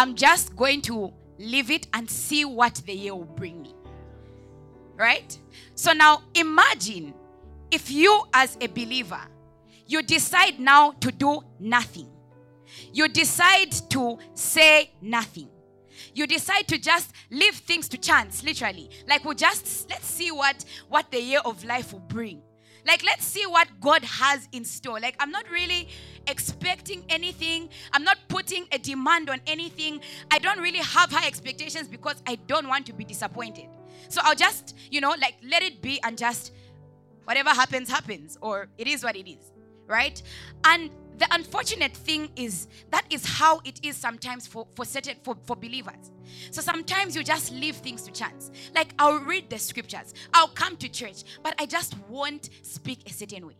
I'm 0.00 0.14
just 0.14 0.56
going 0.56 0.80
to 0.82 1.12
leave 1.38 1.70
it 1.70 1.86
and 1.92 2.10
see 2.10 2.46
what 2.46 2.76
the 2.86 2.94
year 2.94 3.14
will 3.14 3.26
bring 3.26 3.60
me. 3.60 3.74
Right? 4.96 5.38
So 5.74 5.92
now 5.92 6.22
imagine 6.34 7.12
if 7.70 7.90
you, 7.90 8.22
as 8.32 8.56
a 8.62 8.66
believer, 8.68 9.20
you 9.86 10.00
decide 10.00 10.58
now 10.58 10.92
to 10.92 11.12
do 11.12 11.42
nothing. 11.58 12.08
You 12.94 13.08
decide 13.08 13.72
to 13.90 14.18
say 14.32 14.90
nothing. 15.02 15.50
You 16.14 16.26
decide 16.26 16.66
to 16.68 16.78
just 16.78 17.12
leave 17.30 17.56
things 17.56 17.86
to 17.90 17.98
chance, 17.98 18.42
literally. 18.42 18.88
Like 19.06 19.26
we'll 19.26 19.34
just 19.34 19.90
let's 19.90 20.06
see 20.06 20.30
what 20.30 20.64
what 20.88 21.10
the 21.10 21.20
year 21.20 21.40
of 21.44 21.62
life 21.62 21.92
will 21.92 22.00
bring. 22.00 22.40
Like 22.86 23.04
let's 23.04 23.24
see 23.24 23.44
what 23.46 23.68
God 23.80 24.04
has 24.04 24.48
in 24.52 24.64
store. 24.64 25.00
Like 25.00 25.16
I'm 25.18 25.30
not 25.30 25.50
really 25.50 25.88
expecting 26.26 27.04
anything. 27.08 27.68
I'm 27.92 28.04
not 28.04 28.18
putting 28.28 28.66
a 28.72 28.78
demand 28.78 29.30
on 29.30 29.40
anything. 29.46 30.00
I 30.30 30.38
don't 30.38 30.60
really 30.60 30.78
have 30.78 31.10
high 31.10 31.26
expectations 31.26 31.88
because 31.88 32.22
I 32.26 32.36
don't 32.46 32.68
want 32.68 32.86
to 32.86 32.92
be 32.92 33.04
disappointed. 33.04 33.68
So 34.08 34.20
I'll 34.24 34.34
just, 34.34 34.76
you 34.90 35.00
know, 35.00 35.14
like 35.20 35.36
let 35.48 35.62
it 35.62 35.82
be 35.82 36.00
and 36.02 36.16
just 36.16 36.52
whatever 37.24 37.50
happens 37.50 37.88
happens 37.88 38.38
or 38.40 38.68
it 38.78 38.86
is 38.86 39.04
what 39.04 39.16
it 39.16 39.30
is 39.30 39.52
right? 39.90 40.22
And 40.64 40.90
the 41.20 41.32
unfortunate 41.34 41.94
thing 41.94 42.30
is 42.34 42.66
that 42.90 43.04
is 43.10 43.24
how 43.26 43.60
it 43.64 43.78
is 43.84 43.94
sometimes 43.94 44.46
for, 44.46 44.66
for 44.74 44.86
certain 44.86 45.16
for, 45.22 45.36
for 45.44 45.54
believers. 45.54 46.10
So 46.50 46.62
sometimes 46.62 47.14
you 47.14 47.22
just 47.22 47.52
leave 47.52 47.76
things 47.76 48.02
to 48.02 48.10
chance. 48.10 48.50
Like 48.74 48.94
I'll 48.98 49.18
read 49.18 49.50
the 49.50 49.58
scriptures, 49.58 50.14
I'll 50.32 50.48
come 50.48 50.76
to 50.78 50.88
church, 50.88 51.24
but 51.42 51.54
I 51.58 51.66
just 51.66 51.94
won't 52.08 52.48
speak 52.62 53.08
a 53.08 53.12
certain 53.12 53.46
way. 53.46 53.56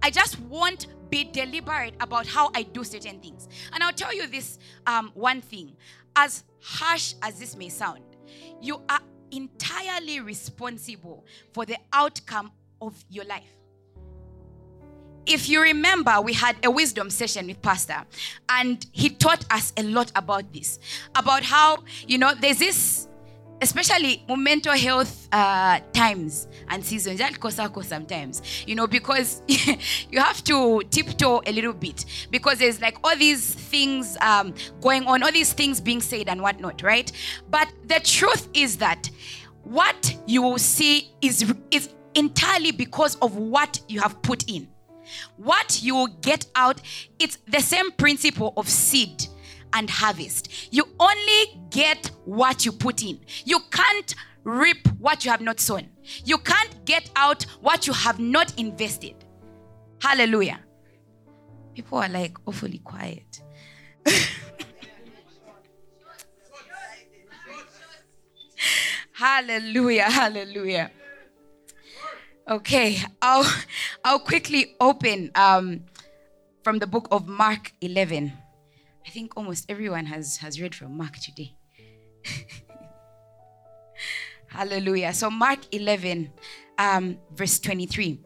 I 0.00 0.10
just 0.10 0.38
won't 0.42 0.86
be 1.10 1.24
deliberate 1.24 1.94
about 2.00 2.26
how 2.26 2.50
I 2.54 2.62
do 2.62 2.84
certain 2.84 3.18
things. 3.18 3.48
And 3.72 3.82
I'll 3.82 3.92
tell 3.92 4.14
you 4.14 4.28
this 4.28 4.60
um, 4.86 5.10
one 5.14 5.40
thing 5.40 5.72
as 6.14 6.44
harsh 6.62 7.14
as 7.20 7.38
this 7.40 7.56
may 7.56 7.68
sound, 7.68 8.02
you 8.60 8.80
are 8.88 9.00
entirely 9.32 10.20
responsible 10.20 11.26
for 11.52 11.66
the 11.66 11.78
outcome 11.92 12.52
of 12.80 13.04
your 13.10 13.24
life 13.24 13.61
if 15.26 15.48
you 15.48 15.62
remember, 15.62 16.20
we 16.20 16.32
had 16.32 16.56
a 16.64 16.70
wisdom 16.70 17.10
session 17.10 17.46
with 17.46 17.62
Pastor, 17.62 18.04
and 18.48 18.84
he 18.92 19.10
taught 19.10 19.44
us 19.50 19.72
a 19.76 19.82
lot 19.82 20.10
about 20.16 20.52
this 20.52 20.78
about 21.14 21.42
how, 21.42 21.78
you 22.06 22.18
know, 22.18 22.34
there's 22.34 22.58
this, 22.58 23.08
especially 23.60 24.24
mental 24.36 24.72
health 24.72 25.28
uh, 25.32 25.78
times 25.92 26.48
and 26.68 26.84
seasons, 26.84 27.18
that 27.18 27.34
kosako 27.34 27.84
sometimes, 27.84 28.42
you 28.66 28.74
know, 28.74 28.86
because 28.86 29.42
you 29.46 30.20
have 30.20 30.42
to 30.44 30.82
tiptoe 30.90 31.40
a 31.46 31.52
little 31.52 31.72
bit 31.72 32.04
because 32.30 32.58
there's 32.58 32.80
like 32.80 32.96
all 33.04 33.16
these 33.16 33.54
things 33.54 34.16
um, 34.20 34.54
going 34.80 35.04
on, 35.06 35.22
all 35.22 35.32
these 35.32 35.52
things 35.52 35.80
being 35.80 36.00
said 36.00 36.28
and 36.28 36.42
whatnot, 36.42 36.82
right? 36.82 37.12
But 37.50 37.68
the 37.86 38.00
truth 38.00 38.48
is 38.54 38.78
that 38.78 39.08
what 39.62 40.16
you 40.26 40.42
will 40.42 40.58
see 40.58 41.12
is, 41.20 41.54
is 41.70 41.90
entirely 42.16 42.72
because 42.72 43.14
of 43.16 43.36
what 43.36 43.80
you 43.88 44.00
have 44.00 44.20
put 44.22 44.50
in. 44.50 44.68
What 45.36 45.82
you 45.82 46.08
get 46.20 46.46
out, 46.54 46.80
it's 47.18 47.38
the 47.48 47.60
same 47.60 47.90
principle 47.92 48.52
of 48.56 48.68
seed 48.68 49.26
and 49.72 49.88
harvest. 49.88 50.72
You 50.72 50.84
only 50.98 51.60
get 51.70 52.10
what 52.24 52.64
you 52.64 52.72
put 52.72 53.02
in. 53.02 53.20
You 53.44 53.60
can't 53.70 54.14
reap 54.44 54.86
what 54.98 55.24
you 55.24 55.30
have 55.30 55.40
not 55.40 55.60
sown. 55.60 55.88
You 56.24 56.38
can't 56.38 56.84
get 56.84 57.10
out 57.16 57.44
what 57.60 57.86
you 57.86 57.92
have 57.92 58.18
not 58.18 58.58
invested. 58.58 59.14
Hallelujah. 60.00 60.60
People 61.74 61.98
are 61.98 62.08
like 62.08 62.36
awfully 62.46 62.78
quiet. 62.78 63.40
hallelujah, 69.12 70.10
hallelujah. 70.10 70.90
Okay, 72.48 72.98
I'll, 73.20 73.48
I'll 74.04 74.18
quickly 74.18 74.74
open 74.80 75.30
um, 75.36 75.84
from 76.64 76.80
the 76.80 76.88
book 76.88 77.06
of 77.12 77.28
Mark 77.28 77.72
11. 77.80 78.32
I 79.06 79.10
think 79.10 79.36
almost 79.36 79.70
everyone 79.70 80.06
has, 80.06 80.38
has 80.38 80.60
read 80.60 80.74
from 80.74 80.96
Mark 80.96 81.16
today. 81.18 81.54
Hallelujah. 84.48 85.12
So, 85.12 85.30
Mark 85.30 85.60
11, 85.70 86.32
um, 86.78 87.18
verse 87.32 87.60
23. 87.60 88.20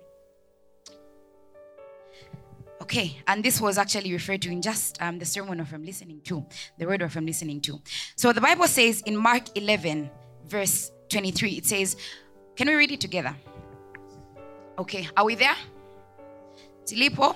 Okay, 2.80 3.18
and 3.26 3.44
this 3.44 3.61
was 3.61 3.76
actually 3.76 4.12
referred 4.14 4.40
to 4.42 4.50
in 4.50 4.62
just 4.62 5.00
um, 5.02 5.18
the 5.18 5.26
sermon 5.26 5.62
from 5.66 5.85
listening 5.85 6.23
to, 6.23 6.46
the 6.78 6.87
word 6.87 7.12
from 7.12 7.26
listening 7.26 7.61
to. 7.61 7.82
So, 8.16 8.32
the 8.32 8.40
Bible 8.40 8.66
says 8.66 9.02
in 9.02 9.14
Mark 9.14 9.44
11, 9.56 10.11
verse 10.46 10.90
23, 11.11 11.50
it 11.52 11.66
says, 11.66 11.96
Can 12.56 12.68
we 12.68 12.75
read 12.76 12.92
it 12.92 13.00
together? 13.00 13.37
Okay, 14.78 15.09
are 15.16 15.25
we 15.25 15.35
there? 15.35 15.56
Tilipo? 16.85 17.35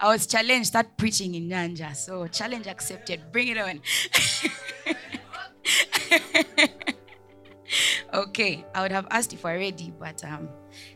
I 0.00 0.08
was 0.08 0.26
challenged, 0.26 0.68
start 0.68 0.96
preaching 0.96 1.34
in 1.34 1.48
Nyanja. 1.48 1.94
So, 1.94 2.26
challenge 2.26 2.66
accepted. 2.66 3.30
Bring 3.30 3.48
it 3.48 3.58
on. 3.58 3.80
okay, 8.14 8.64
I 8.74 8.82
would 8.82 8.90
have 8.90 9.06
asked 9.10 9.32
if 9.32 9.44
we're 9.44 9.58
ready, 9.58 9.92
but 9.98 10.24
um, 10.24 10.48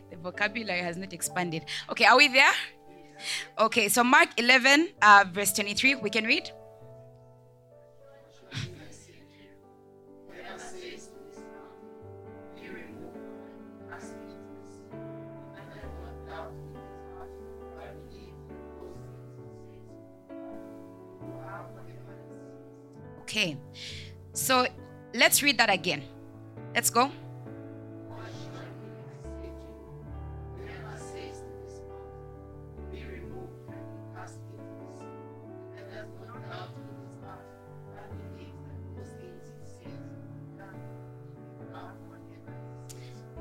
the 0.09 0.17
vocabulary 0.17 0.81
has 0.81 0.97
not 0.97 1.13
expanded. 1.13 1.63
Okay, 1.89 2.05
are 2.05 2.17
we 2.17 2.27
there? 2.27 2.51
Okay, 3.59 3.87
so 3.87 4.03
Mark 4.03 4.29
11, 4.37 4.89
uh, 5.01 5.25
verse 5.31 5.53
23, 5.53 5.95
we 5.95 6.09
can 6.09 6.25
read. 6.25 6.51
Okay. 23.27 23.57
So 24.31 24.65
let's 25.13 25.43
read 25.43 25.57
that 25.57 25.69
again. 25.69 26.01
Let's 26.73 26.89
go. 26.89 27.11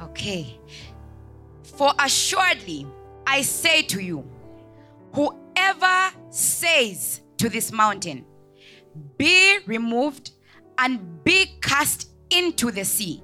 Okay. 0.03 0.59
For 1.63 1.93
assuredly, 2.01 2.89
I 3.25 3.43
say 3.43 3.83
to 3.83 4.01
you, 4.01 4.29
whoever 5.15 6.11
says 6.31 7.21
to 7.37 7.49
this 7.49 7.71
mountain, 7.71 8.25
be 9.19 9.46
removed 9.67 10.33
and 10.79 11.25
be 11.25 11.47
cast 11.61 12.11
into 12.31 12.71
the 12.71 12.85
sea, 12.85 13.23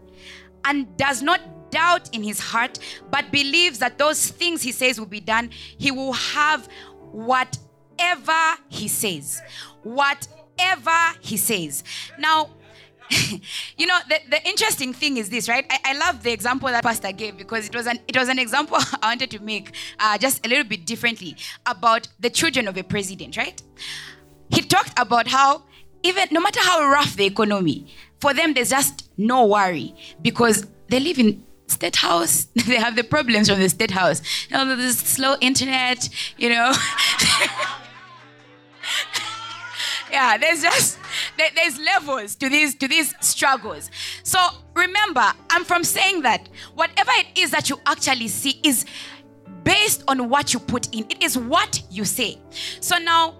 and 0.65 0.97
does 0.97 1.23
not 1.23 1.41
doubt 1.71 2.15
in 2.15 2.23
his 2.23 2.39
heart, 2.39 2.79
but 3.11 3.33
believes 3.33 3.79
that 3.81 3.99
those 3.99 4.29
things 4.29 4.63
he 4.63 4.71
says 4.71 5.01
will 5.01 5.07
be 5.07 5.21
done, 5.21 5.51
he 5.53 5.91
will 5.91 6.13
have 6.13 6.69
whatever 7.11 8.57
he 8.69 8.87
says. 8.87 9.43
Whatever 9.83 11.17
he 11.21 11.37
says. 11.37 11.83
Now, 12.19 12.51
you 13.77 13.87
know 13.87 13.99
the, 14.09 14.19
the 14.31 14.49
interesting 14.49 14.95
thing 14.95 15.17
is 15.19 15.29
this 15.29 15.47
right 15.47 15.67
I, 15.69 15.79
I, 15.93 15.99
love 15.99 16.23
the 16.23 16.33
example 16.33 16.69
that 16.71 16.83
pastor 16.83 17.13
gave 17.13 17.37
because 17.37 17.67
it 17.67 17.75
was 17.75 17.87
an 17.87 17.99
it 18.09 18.17
was 18.17 18.29
an 18.29 18.39
example 18.39 18.79
i 19.03 19.09
wanted 19.09 19.31
to 19.33 19.39
make 19.41 19.75
uh, 19.99 20.17
just 20.17 20.47
a 20.47 20.49
little 20.49 20.65
bit 20.65 20.87
differently 20.87 21.37
about 21.67 22.09
the 22.21 22.31
children 22.31 22.69
of 22.69 22.77
a 22.79 22.83
president 22.83 23.37
right 23.37 23.61
he 24.51 24.63
talked 24.63 24.99
about 24.99 25.27
how 25.27 25.63
even 26.03 26.29
no 26.31 26.41
matter 26.41 26.61
how 26.61 26.89
rough 26.89 27.17
the 27.17 27.25
economy, 27.25 27.87
for 28.21 28.35
them 28.35 28.55
there's 28.55 28.71
just 28.71 29.09
no 29.17 29.47
worry 29.47 29.95
because 30.21 30.67
they 30.89 31.01
live 31.01 31.19
in 31.19 31.45
state 31.67 31.97
house. 31.97 32.47
they 32.67 32.77
have 32.77 32.97
the 32.97 33.05
problems 33.05 33.49
from 33.49 33.59
the 33.61 33.69
state 33.69 33.91
house. 33.91 34.23
You 34.49 34.57
know, 34.57 34.77
there's 34.77 34.99
slow 34.99 35.37
internet, 35.41 36.09
you 36.37 36.51
know. 36.51 36.73
yeah, 40.11 40.37
there's 40.37 40.63
just 40.63 40.99
there, 41.37 41.51
there's 41.55 41.79
levels 41.79 42.35
to 42.37 42.49
these 42.49 42.75
to 42.77 42.89
these 42.89 43.15
struggles. 43.21 43.91
So 44.23 44.39
remember, 44.75 45.33
I'm 45.51 45.65
from 45.65 45.85
saying 45.85 46.23
that 46.23 46.49
whatever 46.75 47.11
it 47.15 47.39
is 47.39 47.51
that 47.51 47.71
you 47.71 47.81
actually 47.87 48.29
see 48.29 48.61
is 48.63 48.85
based 49.65 50.05
on 50.09 50.29
what 50.29 50.53
you 50.53 50.61
put 50.61 50.95
in. 50.95 51.07
It 51.09 51.23
is 51.23 51.39
what 51.39 51.83
you 51.91 52.05
say. 52.05 52.39
So 52.81 52.99
now 52.99 53.37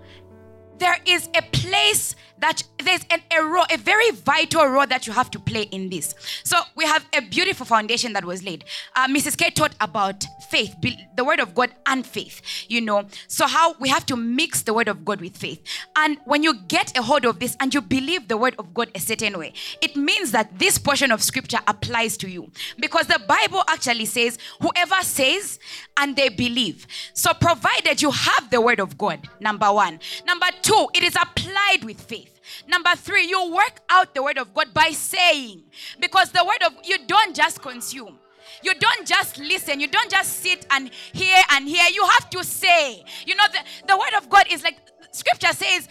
there 0.79 0.97
is 1.07 1.29
a 1.37 1.43
place 1.43 2.17
that 2.43 2.63
there's 2.85 3.05
an, 3.11 3.21
a 3.31 3.43
role, 3.43 3.65
a 3.71 3.79
very 3.79 4.11
vital 4.11 4.67
role 4.67 4.87
that 4.87 5.07
you 5.07 5.13
have 5.13 5.31
to 5.31 5.39
play 5.39 5.63
in 5.71 5.89
this. 5.89 6.15
So 6.45 6.61
we 6.75 6.85
have 6.85 7.07
a 7.15 7.21
beautiful 7.21 7.65
foundation 7.65 8.13
that 8.15 8.25
was 8.25 8.43
laid. 8.43 8.65
Uh, 8.97 9.07
Mrs. 9.07 9.39
K 9.39 9.51
taught 9.51 9.75
about 9.81 10.25
faith, 10.51 10.75
the 11.17 11.25
word 11.25 11.41
of 11.41 11.55
God 11.55 11.71
and 11.87 12.05
faith, 12.05 12.43
you 12.69 12.81
know. 12.81 13.07
So 13.29 13.47
how 13.47 13.75
we 13.79 13.89
have 13.89 14.05
to 14.07 14.17
mix 14.17 14.63
the 14.63 14.75
word 14.75 14.89
of 14.89 15.05
God 15.05 15.21
with 15.21 15.37
faith. 15.37 15.63
And 15.97 16.19
when 16.25 16.43
you 16.43 16.61
get 16.69 16.97
a 16.99 17.03
hold 17.03 17.25
of 17.25 17.39
this 17.39 17.57
and 17.61 17.73
you 17.73 17.81
believe 17.81 18.29
the 18.29 18.37
word 18.37 18.57
of 18.59 18.75
God 18.75 18.91
a 18.95 19.01
certain 19.01 19.39
way, 19.39 19.53
it 19.81 19.97
means 19.97 20.33
that 20.33 20.59
this 20.59 20.79
portion 20.79 21.13
of 21.13 21.23
scripture 21.23 21.61
applies 21.67 22.17
to 22.19 22.29
you. 22.29 22.51
Because 22.79 23.07
the 23.07 23.21
Bible 23.27 23.63
actually 23.69 24.07
says, 24.07 24.39
whoever 24.61 25.01
says 25.03 25.61
and 25.97 26.17
they 26.17 26.29
believe. 26.29 26.87
So 27.15 27.33
provided 27.35 28.03
you 28.03 28.11
have 28.11 28.51
the 28.51 28.61
word 28.61 28.81
of 28.81 28.99
God, 28.99 29.29
number 29.41 29.73
one. 29.73 30.01
Number 30.27 30.47
two, 30.61 30.89
it 30.95 31.05
is 31.05 31.15
applied 31.15 31.85
with 31.85 32.01
faith. 32.01 32.32
Number 32.69 32.91
three, 32.97 33.27
you 33.27 33.53
work 33.53 33.81
out 33.89 34.15
the 34.15 34.23
word 34.23 34.39
of 34.39 34.55
God 34.55 34.75
by 34.75 34.91
saying. 34.91 35.63
Because 36.01 36.31
the 36.31 36.45
word 36.45 36.63
of 36.67 36.75
you 36.85 36.99
don't 37.07 37.35
just 37.35 37.63
consume. 37.63 38.19
You 38.63 38.75
don't 38.75 39.07
just 39.07 39.39
listen. 39.39 39.81
You 39.81 39.89
don't 39.89 40.11
just 40.11 40.41
sit 40.41 40.67
and 40.71 40.91
hear 41.13 41.43
and 41.51 41.69
hear. 41.69 41.85
You 41.93 42.07
have 42.07 42.31
to 42.31 42.45
say. 42.45 43.05
You 43.27 43.35
know, 43.35 43.45
the, 43.51 43.87
the 43.87 43.97
word 43.97 44.15
of 44.17 44.29
God 44.29 44.47
is 44.51 44.63
like 44.63 44.79
scripture 45.13 45.53
says, 45.53 45.89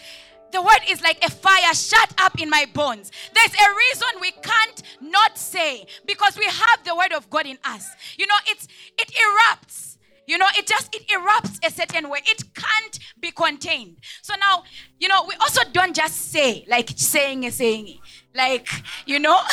the 0.51 0.61
word 0.61 0.79
is 0.89 1.01
like 1.01 1.23
a 1.23 1.31
fire 1.31 1.73
shut 1.73 2.13
up 2.17 2.39
in 2.41 2.49
my 2.49 2.65
bones. 2.73 3.11
There's 3.33 3.53
a 3.53 3.75
reason 3.75 4.07
we 4.19 4.31
can't 4.31 4.83
not 5.01 5.37
say 5.37 5.85
because 6.05 6.37
we 6.37 6.45
have 6.45 6.83
the 6.85 6.95
word 6.95 7.13
of 7.13 7.29
God 7.29 7.45
in 7.45 7.57
us. 7.63 7.89
You 8.17 8.27
know, 8.27 8.35
it's 8.47 8.67
it 8.97 9.11
erupts. 9.11 9.97
You 10.31 10.37
know, 10.37 10.47
it 10.57 10.65
just 10.65 10.95
it 10.95 11.05
erupts 11.09 11.59
a 11.61 11.69
certain 11.69 12.07
way. 12.09 12.19
It 12.25 12.41
can't 12.53 12.99
be 13.19 13.31
contained. 13.31 13.97
So 14.21 14.33
now, 14.39 14.63
you 14.97 15.09
know, 15.09 15.25
we 15.27 15.35
also 15.41 15.61
don't 15.73 15.93
just 15.93 16.31
say 16.31 16.63
like 16.69 16.89
saying 16.95 17.43
and 17.43 17.53
saying, 17.53 17.99
like 18.33 18.65
you 19.05 19.19
know. 19.19 19.37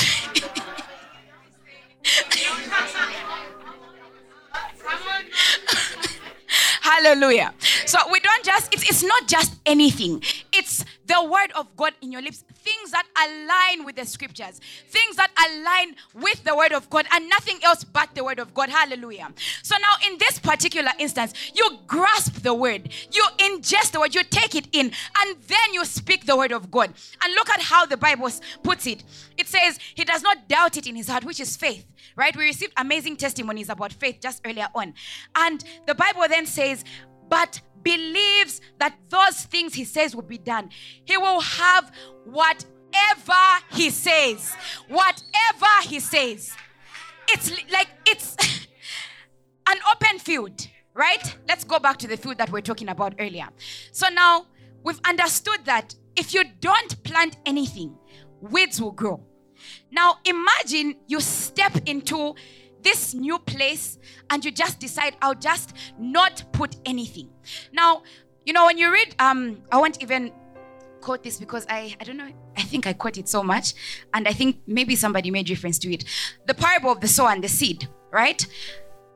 Hallelujah. 6.80 7.54
So 7.86 7.98
we 8.12 8.20
don't 8.20 8.44
just, 8.44 8.72
it's, 8.72 8.88
it's 8.88 9.02
not 9.02 9.26
just 9.26 9.56
anything, 9.66 10.22
it's 10.52 10.84
the 11.08 11.24
word 11.24 11.50
of 11.56 11.74
God 11.76 11.94
in 12.00 12.12
your 12.12 12.22
lips. 12.22 12.44
Things 12.54 12.90
that 12.92 13.06
align 13.16 13.84
with 13.84 13.96
the 13.96 14.04
scriptures, 14.04 14.60
things 14.88 15.16
that 15.16 15.30
align 15.48 15.96
with 16.14 16.44
the 16.44 16.54
word 16.54 16.72
of 16.72 16.88
God, 16.90 17.06
and 17.12 17.28
nothing 17.28 17.58
else 17.64 17.82
but 17.82 18.14
the 18.14 18.22
word 18.22 18.38
of 18.38 18.54
God. 18.54 18.68
Hallelujah. 18.68 19.32
So 19.62 19.76
now, 19.80 19.96
in 20.06 20.18
this 20.18 20.38
particular 20.38 20.90
instance, 20.98 21.52
you 21.54 21.78
grasp 21.86 22.42
the 22.42 22.54
word, 22.54 22.90
you 23.10 23.24
ingest 23.38 23.92
the 23.92 24.00
word, 24.00 24.14
you 24.14 24.22
take 24.22 24.54
it 24.54 24.68
in, 24.72 24.92
and 25.18 25.36
then 25.46 25.72
you 25.72 25.84
speak 25.84 26.26
the 26.26 26.36
word 26.36 26.52
of 26.52 26.70
God. 26.70 26.92
And 27.22 27.34
look 27.34 27.48
at 27.50 27.62
how 27.62 27.86
the 27.86 27.96
Bible 27.96 28.30
puts 28.62 28.86
it 28.86 29.02
it 29.36 29.46
says, 29.46 29.78
He 29.94 30.04
does 30.04 30.22
not 30.22 30.48
doubt 30.48 30.76
it 30.76 30.86
in 30.86 30.96
his 30.96 31.08
heart, 31.08 31.24
which 31.24 31.40
is 31.40 31.56
faith 31.56 31.86
right? 32.16 32.36
We 32.36 32.46
received 32.46 32.72
amazing 32.76 33.16
testimonies 33.16 33.68
about 33.68 33.92
faith 33.92 34.18
just 34.20 34.40
earlier 34.44 34.66
on. 34.74 34.92
And 35.36 35.64
the 35.86 35.94
Bible 35.94 36.24
then 36.28 36.46
says, 36.46 36.84
but 37.28 37.60
believes 37.88 38.60
that 38.78 38.98
those 39.08 39.44
things 39.46 39.72
he 39.72 39.84
says 39.84 40.14
will 40.14 40.30
be 40.36 40.36
done. 40.36 40.68
He 41.04 41.16
will 41.16 41.40
have 41.40 41.90
whatever 42.24 43.44
he 43.72 43.88
says. 43.88 44.54
Whatever 44.88 45.72
he 45.84 46.00
says. 46.00 46.54
It's 47.30 47.50
like 47.72 47.88
it's 48.06 48.36
an 49.68 49.78
open 49.92 50.18
field, 50.18 50.66
right? 50.92 51.36
Let's 51.48 51.64
go 51.64 51.78
back 51.78 51.96
to 51.98 52.06
the 52.06 52.18
field 52.18 52.36
that 52.38 52.48
we 52.48 52.54
we're 52.54 52.68
talking 52.70 52.90
about 52.90 53.14
earlier. 53.18 53.48
So 53.92 54.08
now 54.08 54.46
we've 54.84 55.00
understood 55.06 55.60
that 55.64 55.94
if 56.14 56.34
you 56.34 56.44
don't 56.60 57.02
plant 57.04 57.38
anything, 57.46 57.96
weeds 58.40 58.82
will 58.82 58.92
grow. 58.92 59.24
Now 59.90 60.18
imagine 60.26 60.96
you 61.06 61.20
step 61.20 61.74
into 61.86 62.34
this 62.88 63.12
new 63.14 63.38
place 63.40 63.98
and 64.30 64.44
you 64.44 64.50
just 64.50 64.80
decide 64.80 65.14
I'll 65.20 65.34
just 65.34 65.74
not 65.98 66.42
put 66.52 66.76
anything. 66.86 67.28
Now, 67.72 68.02
you 68.46 68.52
know 68.54 68.64
when 68.64 68.78
you 68.78 68.90
read 68.90 69.14
um 69.18 69.40
I 69.70 69.76
won't 69.76 70.02
even 70.02 70.32
quote 71.02 71.22
this 71.22 71.38
because 71.38 71.66
I 71.68 71.94
I 72.00 72.04
don't 72.04 72.16
know 72.16 72.32
I 72.56 72.62
think 72.62 72.86
I 72.86 72.94
quote 72.94 73.18
it 73.18 73.28
so 73.28 73.42
much 73.42 73.74
and 74.14 74.26
I 74.26 74.32
think 74.32 74.60
maybe 74.66 74.96
somebody 74.96 75.30
made 75.30 75.50
reference 75.50 75.78
to 75.80 75.92
it. 75.92 76.04
The 76.46 76.54
parable 76.54 76.90
of 76.90 77.00
the 77.00 77.08
sower 77.08 77.30
and 77.30 77.44
the 77.44 77.48
seed, 77.48 77.88
right? 78.10 78.40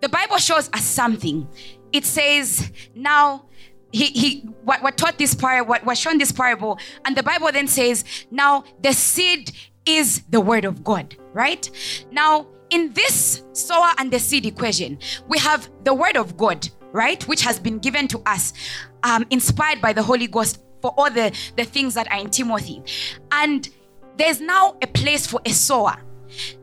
The 0.03 0.09
Bible 0.09 0.39
shows 0.39 0.69
us 0.73 0.85
something. 0.85 1.49
It 1.93 2.05
says 2.05 2.71
now 2.95 3.47
he, 3.91 4.07
he 4.07 4.41
what, 4.65 4.83
what 4.83 4.97
taught 4.97 5.17
this 5.19 5.35
parable, 5.35 5.71
what 5.71 5.85
was 5.87 5.99
shown 5.99 6.19
this 6.19 6.33
parable, 6.33 6.79
and 7.05 7.17
the 7.17 7.23
Bible 7.23 7.51
then 7.53 7.69
says, 7.69 8.05
now 8.31 8.65
the 8.83 8.93
seed 8.93 9.53
is 9.87 10.23
the 10.31 10.41
word 10.41 10.65
of 10.65 10.83
God, 10.83 11.17
right? 11.33 11.69
Now, 12.11 12.47
in 12.73 12.91
this 12.95 13.43
sower 13.53 13.91
and 13.99 14.11
the 14.11 14.19
seed 14.19 14.47
equation, 14.47 14.99
we 15.29 15.39
have 15.39 15.71
the 15.85 15.93
word 15.93 16.17
of 16.17 16.37
God, 16.39 16.67
right? 16.91 17.23
Which 17.29 17.43
has 17.43 17.59
been 17.59 17.79
given 17.79 18.09
to 18.09 18.23
us, 18.25 18.55
um, 19.03 19.27
inspired 19.31 19.83
by 19.83 19.93
the 19.93 20.03
Holy 20.03 20.27
Ghost 20.27 20.63
for 20.81 20.93
all 20.97 21.11
the, 21.11 21.37
the 21.57 21.65
things 21.65 21.93
that 21.95 22.11
are 22.11 22.19
in 22.19 22.31
Timothy. 22.31 22.83
And 23.31 23.69
there's 24.17 24.41
now 24.41 24.77
a 24.83 24.87
place 24.87 25.27
for 25.27 25.41
a 25.45 25.51
sower. 25.51 26.03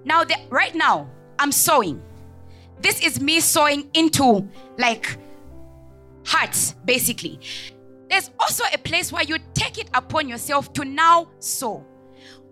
Now, 0.04 0.24
the, 0.24 0.36
right 0.50 0.74
now, 0.74 1.10
I'm 1.38 1.52
sowing. 1.52 2.02
This 2.82 3.02
is 3.02 3.22
me 3.22 3.40
sowing 3.40 3.88
into 3.94 4.50
like 4.80 5.16
hearts, 6.26 6.74
basically. 6.86 7.40
There's 8.10 8.32
also 8.40 8.64
a 8.74 8.80
place 8.80 9.12
where 9.12 9.24
you 9.24 9.38
take 9.54 9.78
it 9.78 9.92
upon 9.94 10.28
yourself 10.28 10.74
to 10.74 10.86
now 10.86 11.30
sow. 11.38 11.86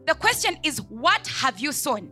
The 0.06 0.14
question 0.14 0.58
is, 0.64 0.80
what 0.84 1.26
have 1.28 1.60
you 1.60 1.72
sown? 1.72 2.12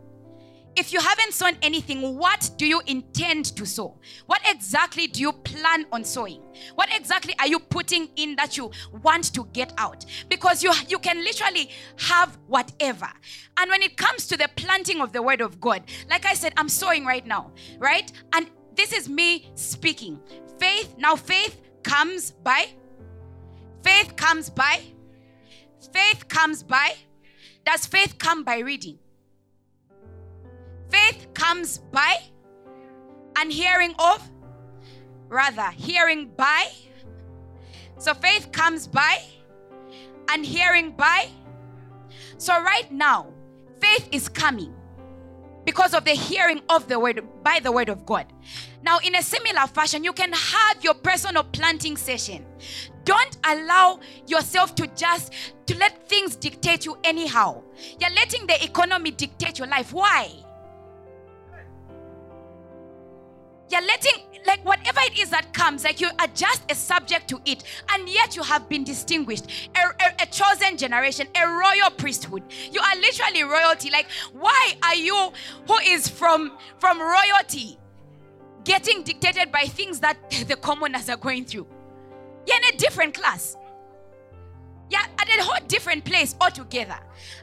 If 0.76 0.92
you 0.92 1.00
haven't 1.00 1.32
sown 1.32 1.52
anything, 1.62 2.16
what 2.18 2.50
do 2.58 2.66
you 2.66 2.82
intend 2.86 3.46
to 3.56 3.64
sow? 3.64 3.98
What 4.26 4.42
exactly 4.46 5.06
do 5.06 5.20
you 5.20 5.32
plan 5.32 5.86
on 5.90 6.04
sowing? 6.04 6.42
What 6.74 6.88
exactly 6.94 7.34
are 7.38 7.46
you 7.46 7.58
putting 7.58 8.08
in 8.16 8.36
that 8.36 8.56
you 8.56 8.70
want 9.02 9.32
to 9.34 9.44
get 9.52 9.72
out? 9.78 10.04
Because 10.28 10.62
you, 10.62 10.72
you 10.88 10.98
can 10.98 11.24
literally 11.24 11.70
have 11.98 12.38
whatever. 12.46 13.08
And 13.56 13.70
when 13.70 13.82
it 13.82 13.96
comes 13.96 14.26
to 14.26 14.36
the 14.36 14.48
planting 14.56 15.00
of 15.00 15.12
the 15.12 15.22
word 15.22 15.40
of 15.40 15.60
God, 15.60 15.82
like 16.10 16.26
I 16.26 16.34
said, 16.34 16.52
I'm 16.56 16.68
sowing 16.68 17.06
right 17.06 17.26
now, 17.26 17.52
right? 17.78 18.10
And 18.34 18.50
this 18.74 18.92
is 18.92 19.08
me 19.08 19.50
speaking. 19.54 20.20
Faith, 20.58 20.94
now 20.98 21.16
faith 21.16 21.62
comes 21.82 22.30
by, 22.30 22.66
faith 23.82 24.16
comes 24.16 24.50
by, 24.50 24.82
faith 25.92 26.28
comes 26.28 26.62
by 26.62 26.96
does 27.66 27.84
faith 27.84 28.16
come 28.18 28.44
by 28.44 28.58
reading? 28.60 28.96
Faith 30.90 31.26
comes 31.34 31.78
by 31.78 32.16
and 33.36 33.52
hearing 33.52 33.94
of, 33.98 34.28
rather, 35.28 35.70
hearing 35.70 36.28
by. 36.36 36.66
So 37.98 38.14
faith 38.14 38.52
comes 38.52 38.86
by 38.86 39.22
and 40.30 40.44
hearing 40.44 40.92
by. 40.92 41.28
So 42.38 42.52
right 42.62 42.90
now, 42.92 43.32
faith 43.80 44.08
is 44.12 44.28
coming 44.28 44.74
because 45.64 45.94
of 45.94 46.04
the 46.04 46.12
hearing 46.12 46.62
of 46.68 46.88
the 46.88 46.98
word 46.98 47.22
by 47.42 47.60
the 47.60 47.72
word 47.72 47.88
of 47.88 48.06
God. 48.06 48.26
Now, 48.82 48.98
in 49.02 49.16
a 49.16 49.22
similar 49.22 49.66
fashion, 49.66 50.04
you 50.04 50.12
can 50.12 50.32
have 50.32 50.84
your 50.84 50.94
personal 50.94 51.42
planting 51.42 51.96
session. 51.96 52.46
Don't 53.04 53.36
allow 53.44 54.00
yourself 54.26 54.74
to 54.76 54.86
just 54.88 55.32
to 55.66 55.76
let 55.78 56.08
things 56.08 56.36
dictate 56.36 56.84
you 56.84 56.96
anyhow. 57.04 57.62
You're 58.00 58.10
letting 58.10 58.46
the 58.46 58.62
economy 58.62 59.10
dictate 59.10 59.58
your 59.58 59.68
life. 59.68 59.92
Why? 59.92 60.30
You're 63.70 63.82
letting 63.82 64.22
like 64.46 64.64
whatever 64.64 65.00
it 65.02 65.18
is 65.18 65.28
that 65.30 65.52
comes, 65.52 65.84
like 65.84 66.00
you 66.00 66.08
are 66.18 66.28
just 66.28 66.70
a 66.70 66.74
subject 66.74 67.28
to 67.28 67.40
it, 67.44 67.64
and 67.92 68.08
yet 68.08 68.36
you 68.36 68.42
have 68.42 68.68
been 68.68 68.84
distinguished, 68.84 69.46
a, 69.74 69.80
a, 69.80 70.22
a, 70.22 70.26
chosen 70.26 70.76
generation, 70.76 71.26
a 71.34 71.46
royal 71.46 71.90
priesthood. 71.96 72.42
You 72.70 72.80
are 72.80 72.96
literally 72.96 73.42
royalty. 73.42 73.90
Like, 73.90 74.06
why 74.32 74.74
are 74.84 74.94
you, 74.94 75.32
who 75.66 75.78
is 75.84 76.08
from 76.08 76.52
from 76.78 77.00
royalty, 77.00 77.76
getting 78.64 79.02
dictated 79.02 79.50
by 79.50 79.64
things 79.64 80.00
that 80.00 80.16
the 80.48 80.56
commoners 80.56 81.08
are 81.08 81.16
going 81.16 81.44
through? 81.44 81.66
You're 82.46 82.56
in 82.56 82.74
a 82.74 82.76
different 82.78 83.14
class. 83.14 83.56
You're 84.88 85.00
at 85.00 85.28
a 85.28 85.42
whole 85.42 85.66
different 85.66 86.04
place 86.04 86.36
altogether, 86.40 86.98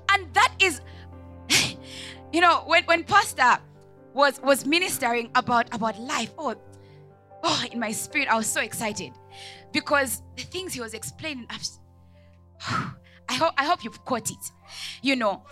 and 0.10 0.34
that 0.34 0.54
is, 0.60 0.80
you 2.32 2.40
know, 2.40 2.64
when 2.66 2.86
when 2.86 3.04
Pastor 3.04 3.60
was 4.14 4.40
was 4.42 4.66
ministering 4.66 5.30
about 5.36 5.74
about 5.74 6.00
life. 6.00 6.32
Oh, 6.38 6.56
oh, 7.44 7.64
in 7.72 7.80
my 7.80 7.92
spirit, 7.92 8.28
I 8.28 8.36
was 8.36 8.48
so 8.48 8.62
excited 8.62 9.12
because 9.72 10.22
the 10.36 10.44
things 10.44 10.74
he 10.74 10.82
was 10.82 10.94
explaining, 10.94 11.48
I 11.50 11.58
I 13.30 13.34
hope 13.36 13.54
I 13.58 13.66
hope 13.66 13.84
you've 13.84 14.04
caught 14.06 14.30
it. 14.30 14.52
You 15.02 15.16
know, 15.16 15.44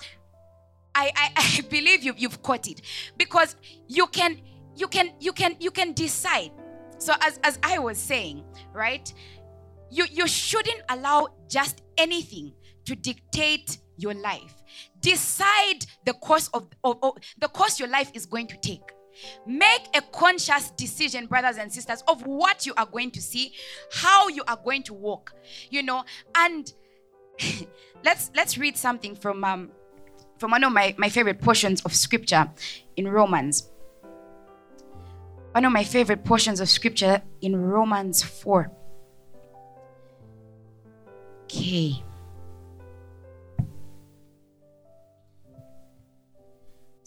I, 0.95 1.11
I, 1.15 1.31
I 1.37 1.61
believe 1.61 2.03
you 2.03 2.13
you've 2.17 2.41
caught 2.41 2.67
it 2.67 2.81
because 3.17 3.55
you 3.87 4.07
can 4.07 4.39
you 4.75 4.87
can 4.87 5.11
you 5.19 5.33
can 5.33 5.55
you 5.59 5.71
can 5.71 5.93
decide. 5.93 6.51
So 6.97 7.13
as 7.21 7.39
as 7.43 7.59
I 7.63 7.79
was 7.79 7.97
saying, 7.97 8.43
right? 8.73 9.11
You 9.89 10.05
you 10.09 10.27
shouldn't 10.27 10.81
allow 10.89 11.29
just 11.49 11.81
anything 11.97 12.53
to 12.85 12.95
dictate 12.95 13.79
your 13.97 14.13
life. 14.13 14.55
Decide 15.01 15.85
the 16.05 16.13
course 16.13 16.49
of, 16.53 16.67
of, 16.83 16.97
of 17.01 17.17
the 17.39 17.47
course 17.47 17.79
your 17.79 17.89
life 17.89 18.11
is 18.13 18.25
going 18.25 18.47
to 18.47 18.57
take. 18.57 18.93
Make 19.45 19.95
a 19.95 20.01
conscious 20.01 20.71
decision, 20.71 21.25
brothers 21.25 21.57
and 21.57 21.71
sisters, 21.71 22.03
of 22.07 22.25
what 22.25 22.65
you 22.65 22.73
are 22.77 22.85
going 22.85 23.11
to 23.11 23.21
see, 23.21 23.53
how 23.91 24.29
you 24.29 24.43
are 24.47 24.57
going 24.63 24.83
to 24.83 24.93
walk, 24.93 25.33
you 25.69 25.83
know. 25.83 26.03
And 26.35 26.71
let's 28.05 28.31
let's 28.35 28.57
read 28.57 28.77
something 28.77 29.15
from 29.15 29.43
um, 29.43 29.71
from 30.41 30.51
one 30.51 30.63
of 30.63 30.73
my, 30.73 30.95
my 30.97 31.07
favorite 31.07 31.39
portions 31.39 31.81
of 31.81 31.93
scripture 31.93 32.49
in 32.97 33.07
Romans. 33.07 33.69
One 35.51 35.65
of 35.65 35.71
my 35.71 35.83
favorite 35.83 36.25
portions 36.25 36.59
of 36.59 36.67
scripture 36.67 37.21
in 37.41 37.55
Romans 37.55 38.23
4. 38.23 38.71
Okay. 41.43 42.03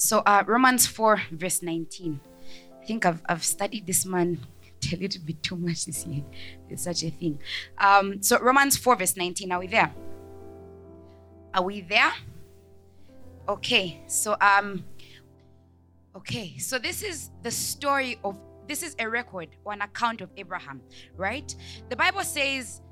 So, 0.05 0.19
uh, 0.27 0.45
Romans 0.47 0.87
4, 0.87 1.23
verse 1.31 1.63
19. 1.63 2.21
I 2.79 2.85
think 2.85 3.07
I've, 3.07 3.23
I've 3.27 3.43
studied 3.43 3.87
this 3.87 4.05
man 4.05 4.39
a 4.93 4.97
little 4.97 5.23
bit 5.25 5.43
too 5.43 5.57
much 5.57 5.87
this 5.87 6.07
year. 6.07 6.23
There's 6.69 6.83
such 6.83 7.05
a 7.05 7.11
thing. 7.11 7.39
Um, 7.79 8.23
so, 8.23 8.39
Romans 8.39 8.77
4, 8.77 8.97
verse 8.97 9.17
19. 9.17 9.51
Are 9.51 9.61
we 9.61 9.67
there? 9.67 9.95
Are 11.55 11.63
we 11.63 11.81
there? 11.81 12.13
Okay. 13.49 14.03
So, 14.07 14.37
um, 14.43 14.85
okay. 16.15 16.59
So, 16.59 16.79
this 16.79 17.03
is 17.03 17.31
the 17.43 17.51
story 17.51 18.19
of, 18.25 18.39
this 18.69 18.83
is 18.83 18.95
a 18.99 19.09
record 19.09 19.57
or 19.65 19.73
an 19.73 19.81
account 19.81 20.21
of 20.21 20.29
Abraham, 20.37 20.83
right? 21.17 21.55
The 21.89 21.97
Bible 21.97 22.25
says 22.25 22.83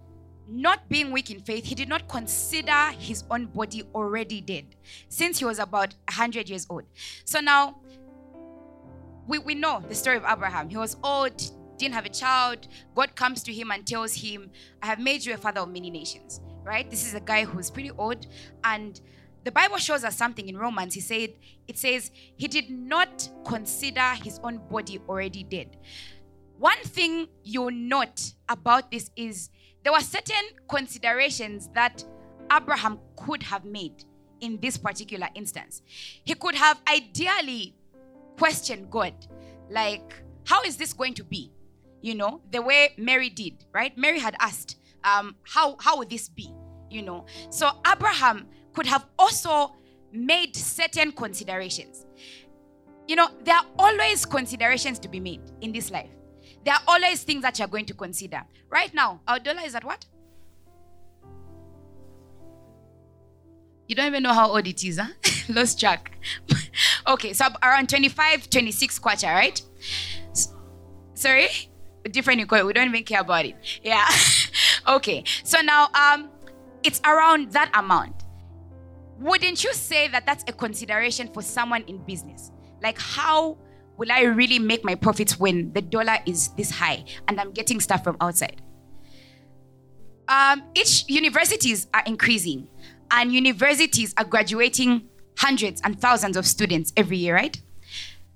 not 0.48 0.88
being 0.88 1.10
weak 1.10 1.30
in 1.30 1.40
faith, 1.40 1.64
he 1.64 1.74
did 1.74 1.88
not 1.88 2.08
consider 2.08 2.90
his 2.98 3.24
own 3.30 3.46
body 3.46 3.82
already 3.94 4.40
dead 4.40 4.66
since 5.08 5.38
he 5.38 5.44
was 5.44 5.58
about 5.58 5.94
100 6.08 6.48
years 6.48 6.66
old. 6.68 6.84
So 7.24 7.40
now, 7.40 7.80
we, 9.26 9.38
we 9.38 9.54
know 9.54 9.82
the 9.88 9.94
story 9.94 10.16
of 10.16 10.24
Abraham. 10.28 10.68
He 10.68 10.76
was 10.76 10.96
old, 11.02 11.40
didn't 11.78 11.94
have 11.94 12.06
a 12.06 12.10
child. 12.10 12.66
God 12.94 13.14
comes 13.14 13.42
to 13.44 13.52
him 13.52 13.70
and 13.70 13.86
tells 13.86 14.14
him, 14.14 14.50
I 14.82 14.86
have 14.86 14.98
made 14.98 15.24
you 15.24 15.34
a 15.34 15.36
father 15.36 15.60
of 15.60 15.68
many 15.68 15.90
nations, 15.90 16.40
right? 16.62 16.88
This 16.90 17.06
is 17.06 17.14
a 17.14 17.20
guy 17.20 17.44
who's 17.44 17.70
pretty 17.70 17.90
old. 17.92 18.26
And 18.64 19.00
the 19.44 19.52
Bible 19.52 19.78
shows 19.78 20.04
us 20.04 20.16
something 20.16 20.48
in 20.48 20.56
Romans. 20.56 20.94
He 20.94 21.00
said, 21.00 21.34
it 21.66 21.78
says, 21.78 22.10
he 22.36 22.48
did 22.48 22.70
not 22.70 23.28
consider 23.44 24.14
his 24.22 24.38
own 24.42 24.60
body 24.70 25.00
already 25.08 25.44
dead. 25.44 25.76
One 26.58 26.78
thing 26.84 27.26
you'll 27.42 27.72
note 27.72 28.34
about 28.48 28.90
this 28.90 29.10
is 29.16 29.50
there 29.82 29.92
were 29.92 30.00
certain 30.00 30.44
considerations 30.68 31.68
that 31.74 32.04
Abraham 32.52 32.98
could 33.16 33.42
have 33.42 33.64
made 33.64 34.04
in 34.40 34.58
this 34.60 34.76
particular 34.76 35.28
instance. 35.34 35.82
He 36.24 36.34
could 36.34 36.54
have 36.54 36.80
ideally 36.92 37.74
questioned 38.38 38.90
God, 38.90 39.14
like, 39.70 40.22
how 40.44 40.62
is 40.62 40.76
this 40.76 40.92
going 40.92 41.14
to 41.14 41.24
be? 41.24 41.52
You 42.00 42.16
know, 42.16 42.40
the 42.50 42.60
way 42.60 42.94
Mary 42.96 43.30
did, 43.30 43.64
right? 43.72 43.96
Mary 43.96 44.18
had 44.18 44.34
asked, 44.40 44.76
um, 45.04 45.36
how, 45.44 45.76
how 45.80 45.98
would 45.98 46.10
this 46.10 46.28
be? 46.28 46.52
You 46.90 47.02
know, 47.02 47.26
so 47.50 47.70
Abraham 47.90 48.48
could 48.74 48.86
have 48.86 49.06
also 49.18 49.76
made 50.12 50.54
certain 50.56 51.12
considerations. 51.12 52.06
You 53.06 53.16
know, 53.16 53.30
there 53.44 53.56
are 53.56 53.66
always 53.78 54.26
considerations 54.26 54.98
to 55.00 55.08
be 55.08 55.20
made 55.20 55.40
in 55.60 55.72
this 55.72 55.90
life. 55.90 56.10
There 56.64 56.74
are 56.74 56.80
always 56.86 57.22
things 57.22 57.42
that 57.42 57.58
you're 57.58 57.68
going 57.68 57.86
to 57.86 57.94
consider. 57.94 58.42
Right 58.70 58.92
now, 58.94 59.20
our 59.26 59.38
dollar 59.38 59.62
is 59.64 59.74
at 59.74 59.84
what? 59.84 60.04
You 63.88 63.96
don't 63.96 64.06
even 64.06 64.22
know 64.22 64.32
how 64.32 64.50
old 64.50 64.66
it 64.66 64.82
is, 64.84 64.98
huh? 64.98 65.08
Lost 65.48 65.78
track. 65.78 66.12
okay, 67.06 67.32
so 67.32 67.46
around 67.62 67.88
25, 67.88 68.48
26 68.48 68.98
kwacha, 69.00 69.34
right? 69.34 69.60
sorry? 71.22 71.48
Different 72.10 72.40
you. 72.40 72.66
We 72.66 72.72
don't 72.72 72.88
even 72.88 73.04
care 73.04 73.20
about 73.20 73.44
it. 73.44 73.56
Yeah. 73.82 74.06
okay. 74.88 75.24
So 75.44 75.60
now 75.60 75.88
um 75.94 76.30
it's 76.82 77.00
around 77.04 77.52
that 77.52 77.70
amount. 77.74 78.24
Wouldn't 79.18 79.62
you 79.62 79.72
say 79.72 80.08
that 80.08 80.26
that's 80.26 80.44
a 80.48 80.52
consideration 80.52 81.28
for 81.32 81.42
someone 81.42 81.82
in 81.86 81.98
business? 81.98 82.50
Like 82.82 82.98
how 82.98 83.56
will 83.96 84.10
I 84.10 84.22
really 84.22 84.58
make 84.58 84.84
my 84.84 84.94
profits 84.94 85.38
when 85.38 85.72
the 85.72 85.82
dollar 85.82 86.18
is 86.26 86.48
this 86.56 86.70
high 86.70 87.04
and 87.28 87.40
I'm 87.40 87.52
getting 87.52 87.80
stuff 87.80 88.04
from 88.04 88.16
outside? 88.20 88.62
Um, 90.28 90.62
each 90.74 91.04
universities 91.08 91.88
are 91.92 92.02
increasing, 92.06 92.68
and 93.10 93.32
universities 93.32 94.14
are 94.16 94.24
graduating 94.24 95.08
hundreds 95.36 95.80
and 95.82 96.00
thousands 96.00 96.36
of 96.36 96.46
students 96.46 96.92
every 96.96 97.18
year, 97.18 97.34
right? 97.34 97.60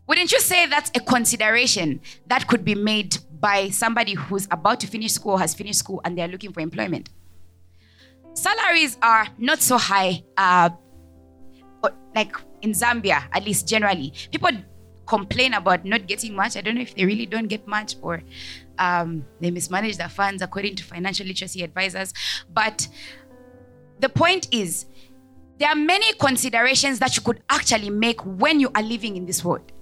Wouldn't 0.06 0.30
you 0.30 0.40
say 0.40 0.66
that's 0.66 0.90
a 0.94 1.00
consideration 1.00 2.00
that 2.26 2.46
could 2.46 2.64
be 2.64 2.74
made 2.74 3.18
by 3.40 3.70
somebody 3.70 4.14
who's 4.14 4.46
about 4.50 4.80
to 4.80 4.86
finish 4.86 5.12
school, 5.12 5.36
has 5.36 5.54
finished 5.54 5.78
school, 5.78 6.00
and 6.04 6.18
they're 6.18 6.28
looking 6.28 6.52
for 6.52 6.60
employment? 6.60 7.08
Salaries 8.34 8.98
are 9.00 9.28
not 9.38 9.62
so 9.62 9.78
high, 9.78 10.22
uh, 10.36 10.70
like 12.14 12.36
in 12.62 12.72
Zambia, 12.72 13.24
at 13.32 13.44
least 13.44 13.66
generally. 13.66 14.12
People 14.30 14.50
complain 15.06 15.54
about 15.54 15.84
not 15.84 16.06
getting 16.06 16.34
much. 16.34 16.56
I 16.56 16.60
don't 16.60 16.74
know 16.74 16.82
if 16.82 16.94
they 16.94 17.04
really 17.04 17.26
don't 17.26 17.46
get 17.46 17.66
much 17.66 17.96
or 18.02 18.22
um, 18.78 19.24
they 19.40 19.50
mismanage 19.50 19.96
their 19.96 20.08
funds 20.08 20.42
according 20.42 20.76
to 20.76 20.84
financial 20.84 21.26
literacy 21.26 21.62
advisors. 21.62 22.12
But 22.52 22.88
the 24.00 24.08
point 24.08 24.48
is, 24.52 24.86
there 25.58 25.70
are 25.70 25.76
many 25.76 26.12
considerations 26.14 26.98
that 26.98 27.16
you 27.16 27.22
could 27.22 27.42
actually 27.48 27.90
make 27.90 28.20
when 28.24 28.60
you 28.60 28.70
are 28.74 28.82
living 28.82 29.16
in 29.16 29.24
this 29.24 29.42
world. 29.44 29.72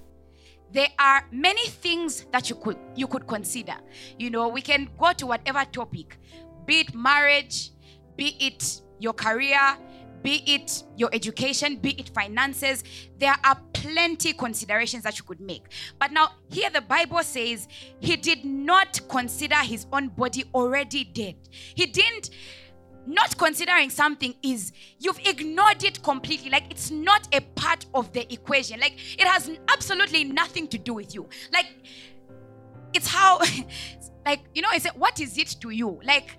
There 0.72 0.88
are 0.98 1.24
many 1.30 1.66
things 1.66 2.26
that 2.32 2.50
you 2.50 2.56
could 2.56 2.76
you 2.96 3.06
could 3.06 3.26
consider. 3.26 3.74
You 4.18 4.30
know, 4.30 4.48
we 4.48 4.60
can 4.60 4.88
go 4.98 5.12
to 5.12 5.26
whatever 5.26 5.64
topic, 5.70 6.18
be 6.66 6.80
it 6.80 6.94
marriage, 6.94 7.70
be 8.16 8.36
it 8.40 8.80
your 8.98 9.12
career, 9.12 9.76
be 10.24 10.42
it 10.46 10.82
your 10.96 11.10
education, 11.12 11.76
be 11.76 11.90
it 12.00 12.08
finances, 12.08 12.82
there 13.18 13.36
are 13.44 13.60
plenty 13.74 14.32
considerations 14.32 15.04
that 15.04 15.18
you 15.18 15.24
could 15.24 15.40
make. 15.40 15.66
But 16.00 16.12
now, 16.12 16.32
here 16.50 16.70
the 16.70 16.80
Bible 16.80 17.22
says 17.22 17.68
he 18.00 18.16
did 18.16 18.42
not 18.42 18.98
consider 19.08 19.56
his 19.56 19.86
own 19.92 20.08
body 20.08 20.44
already 20.54 21.04
dead. 21.04 21.36
He 21.50 21.86
didn't 21.86 22.30
not 23.06 23.36
considering 23.36 23.90
something 23.90 24.34
is 24.42 24.72
you've 24.98 25.20
ignored 25.26 25.84
it 25.84 26.02
completely 26.02 26.48
like 26.48 26.64
it's 26.70 26.90
not 26.90 27.28
a 27.34 27.40
part 27.54 27.84
of 27.92 28.10
the 28.14 28.32
equation 28.32 28.80
like 28.80 28.94
it 29.18 29.26
has 29.26 29.50
absolutely 29.70 30.24
nothing 30.24 30.66
to 30.66 30.78
do 30.78 30.94
with 30.94 31.14
you 31.14 31.28
like 31.52 31.66
it's 32.94 33.06
how 33.06 33.38
like 34.24 34.40
you 34.54 34.62
know 34.62 34.70
is 34.74 34.86
it 34.86 34.96
what 34.96 35.20
is 35.20 35.36
it 35.36 35.48
to 35.60 35.68
you 35.68 36.00
like 36.02 36.38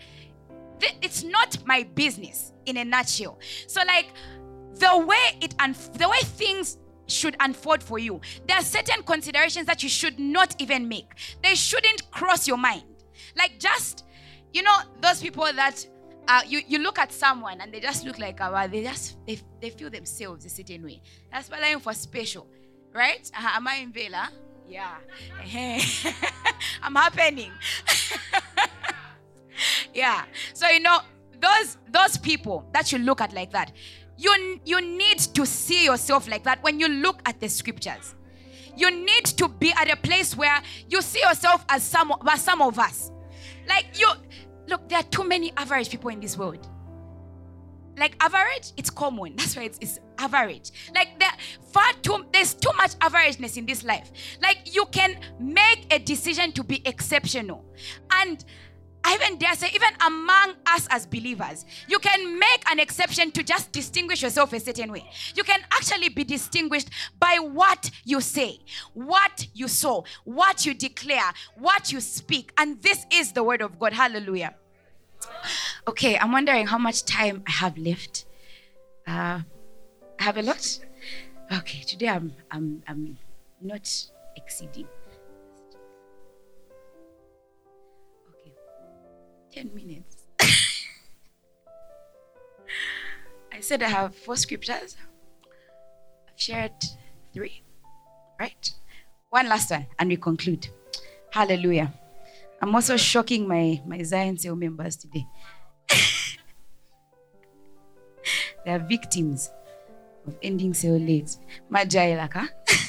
it's 1.02 1.24
not 1.24 1.58
my 1.66 1.84
business 1.96 2.54
in 2.66 2.78
a 2.78 2.86
nutshell. 2.86 3.40
So 3.68 3.82
like 3.86 4.08
the 4.76 5.06
way 5.06 5.38
it 5.42 5.56
and 5.60 5.76
the 5.76 6.10
way 6.10 6.20
things 6.20 6.78
should 7.08 7.36
unfold 7.40 7.84
for 7.84 8.00
you, 8.00 8.20
there 8.48 8.58
are 8.58 8.64
certain 8.64 9.04
considerations 9.04 9.68
that 9.68 9.84
you 9.84 9.90
should 9.90 10.20
not 10.20 10.56
even 10.60 10.88
make. 10.88 11.12
They 11.44 11.56
shouldn't 11.56 12.10
cross 12.12 12.48
your 12.48 12.58
mind. 12.58 12.84
Like 13.38 13.60
just 13.60 14.06
you 14.54 14.64
know 14.64 14.78
those 15.02 15.22
people 15.22 15.46
that 15.56 15.86
uh, 16.28 16.42
you, 16.48 16.62
you 16.68 16.80
look 16.80 16.98
at 16.98 17.12
someone 17.12 17.62
and 17.62 17.74
they 17.74 17.80
just 17.80 18.06
look 18.06 18.18
like 18.18 18.42
uh, 18.42 18.68
they 18.68 18.84
just 18.84 19.18
they, 19.28 19.40
they 19.62 19.70
feel 19.70 19.90
themselves 19.90 20.46
a 20.46 20.50
certain 20.50 20.84
way. 20.84 21.02
That's 21.32 21.50
why 21.50 21.60
I'm 21.64 21.80
for 21.80 21.94
special, 21.94 22.48
right? 22.94 23.30
Uh, 23.38 23.52
am 23.56 23.68
I 23.68 23.76
in 23.76 23.92
Vela? 23.92 24.30
Yeah, 24.68 24.96
I'm 26.82 26.96
happening. 26.96 27.52
yeah. 29.94 30.26
So 30.54 30.68
you 30.70 30.80
know 30.80 31.00
those 31.42 31.78
those 31.90 32.18
people 32.18 32.68
that 32.74 32.92
you 32.92 33.00
look 33.00 33.22
at 33.22 33.34
like 33.34 33.52
that, 33.52 33.72
you 34.18 34.60
you 34.66 34.82
need 34.82 35.20
to 35.20 35.46
see 35.46 35.86
yourself 35.86 36.28
like 36.28 36.44
that 36.44 36.64
when 36.64 36.80
you 36.80 36.88
look 36.88 37.22
at 37.26 37.40
the 37.40 37.50
scriptures. 37.50 38.16
You 38.78 38.92
need 38.92 39.26
to 39.26 39.48
be 39.48 39.72
at 39.72 39.90
a 39.90 39.96
place 39.96 40.36
where 40.36 40.62
you 40.90 41.02
see 41.02 41.22
yourself 41.22 41.64
as 41.70 41.84
some 41.84 42.14
as 42.28 42.44
some 42.44 42.62
of 42.62 42.78
us. 42.78 43.12
Like 43.68 44.00
you 44.00 44.08
look, 44.68 44.88
there 44.90 45.00
are 45.00 45.04
too 45.04 45.24
many 45.24 45.54
average 45.58 45.90
people 45.90 46.10
in 46.10 46.20
this 46.20 46.38
world. 46.38 46.68
Like 47.98 48.18
average, 48.20 48.74
it's 48.76 48.90
common. 48.90 49.36
That's 49.38 49.56
why 49.56 49.64
it's, 49.64 49.78
it's 49.80 50.00
average. 50.18 50.72
Like 50.94 51.20
there 51.20 51.32
far 51.72 51.94
too 52.02 52.26
there's 52.32 52.54
too 52.54 52.72
much 52.78 52.92
averageness 53.00 53.58
in 53.58 53.66
this 53.66 53.84
life. 53.84 54.12
Like 54.42 54.74
you 54.74 54.86
can 54.88 55.18
make 55.40 55.94
a 55.94 56.00
decision 56.00 56.52
to 56.54 56.64
be 56.64 56.82
exceptional. 56.86 57.64
And 58.12 58.44
I 59.08 59.14
even 59.14 59.38
dare 59.38 59.54
say, 59.54 59.70
even 59.72 59.94
among 60.04 60.56
us 60.66 60.88
as 60.90 61.06
believers, 61.06 61.64
you 61.88 62.00
can 62.00 62.40
make 62.40 62.64
an 62.72 62.80
exception 62.80 63.30
to 63.34 63.44
just 63.44 63.72
distinguish 63.72 64.24
yourself 64.24 64.52
a 64.52 64.60
certain 64.60 64.92
way. 64.92 65.08
You 65.36 65.44
can 65.44 65.60
actually 65.72 66.10
be 66.10 66.24
distinguished 66.24 66.90
by 67.20 67.38
what 67.40 67.92
you 68.04 68.20
say, 68.20 68.62
what 68.96 69.48
you 69.54 69.68
sow, 69.68 70.06
what 70.24 70.66
you 70.66 70.74
declare, 70.74 71.32
what 71.56 71.92
you 71.92 72.02
speak. 72.02 72.52
And 72.58 72.82
this 72.82 73.06
is 73.12 73.32
the 73.32 73.44
word 73.44 73.62
of 73.62 73.78
God. 73.78 73.94
Hallelujah. 73.94 74.56
Okay, 75.88 76.18
I'm 76.18 76.32
wondering 76.32 76.66
how 76.66 76.80
much 76.80 77.06
time 77.06 77.44
I 77.48 77.52
have 77.52 77.78
left. 77.78 78.26
Uh, 79.06 79.42
I 80.20 80.24
have 80.24 80.38
a 80.38 80.42
lot. 80.42 80.80
Okay, 81.54 81.82
today 81.82 82.08
I'm 82.08 82.34
I'm 82.50 82.82
I'm 82.88 83.20
not 83.62 83.88
exceeding. 84.36 84.88
10 89.56 89.72
minutes. 89.74 90.18
I 93.54 93.62
said 93.62 93.82
I 93.82 93.88
have 93.88 94.14
four 94.14 94.36
scriptures. 94.36 94.98
I've 96.28 96.38
shared 96.38 96.74
three, 97.34 97.64
right? 98.38 98.70
One 99.30 99.48
last 99.48 99.72
one, 99.72 99.88
and 99.98 100.10
we 100.10 100.18
conclude. 100.18 100.68
Hallelujah. 101.32 101.94
I'm 102.62 102.76
also 102.76 102.98
shocking 102.98 103.48
my, 103.48 103.82
my 103.86 104.04
Zion 104.04 104.38
Seal 104.38 104.58
members 104.58 104.98
today. 104.98 105.26
they 108.66 108.72
are 108.72 108.80
victims 108.80 109.52
of 110.28 110.36
ending 110.44 110.74
so 110.74 110.90
late. 110.90 111.38
Majailaka. 111.72 112.50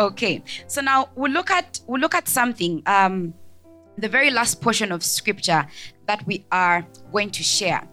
okay, 0.00 0.42
so 0.66 0.80
now 0.80 1.10
we'll 1.14 1.32
look 1.32 1.50
at 1.50 1.80
we'll 1.86 2.00
look 2.00 2.14
at 2.14 2.28
something. 2.28 2.82
Um, 2.86 3.34
the 3.98 4.08
very 4.08 4.30
last 4.30 4.62
portion 4.62 4.92
of 4.92 5.04
scripture 5.04 5.66
that 6.06 6.26
we 6.26 6.44
are 6.50 6.86
going 7.12 7.30
to 7.30 7.42
share. 7.42 7.86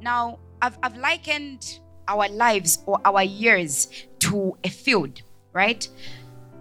Now, 0.00 0.40
I've, 0.60 0.76
I've 0.82 0.96
likened 0.96 1.78
our 2.08 2.28
lives 2.28 2.82
or 2.86 3.00
our 3.04 3.22
years 3.22 3.88
to 4.20 4.56
a 4.64 4.68
field, 4.68 5.22
right? 5.52 5.88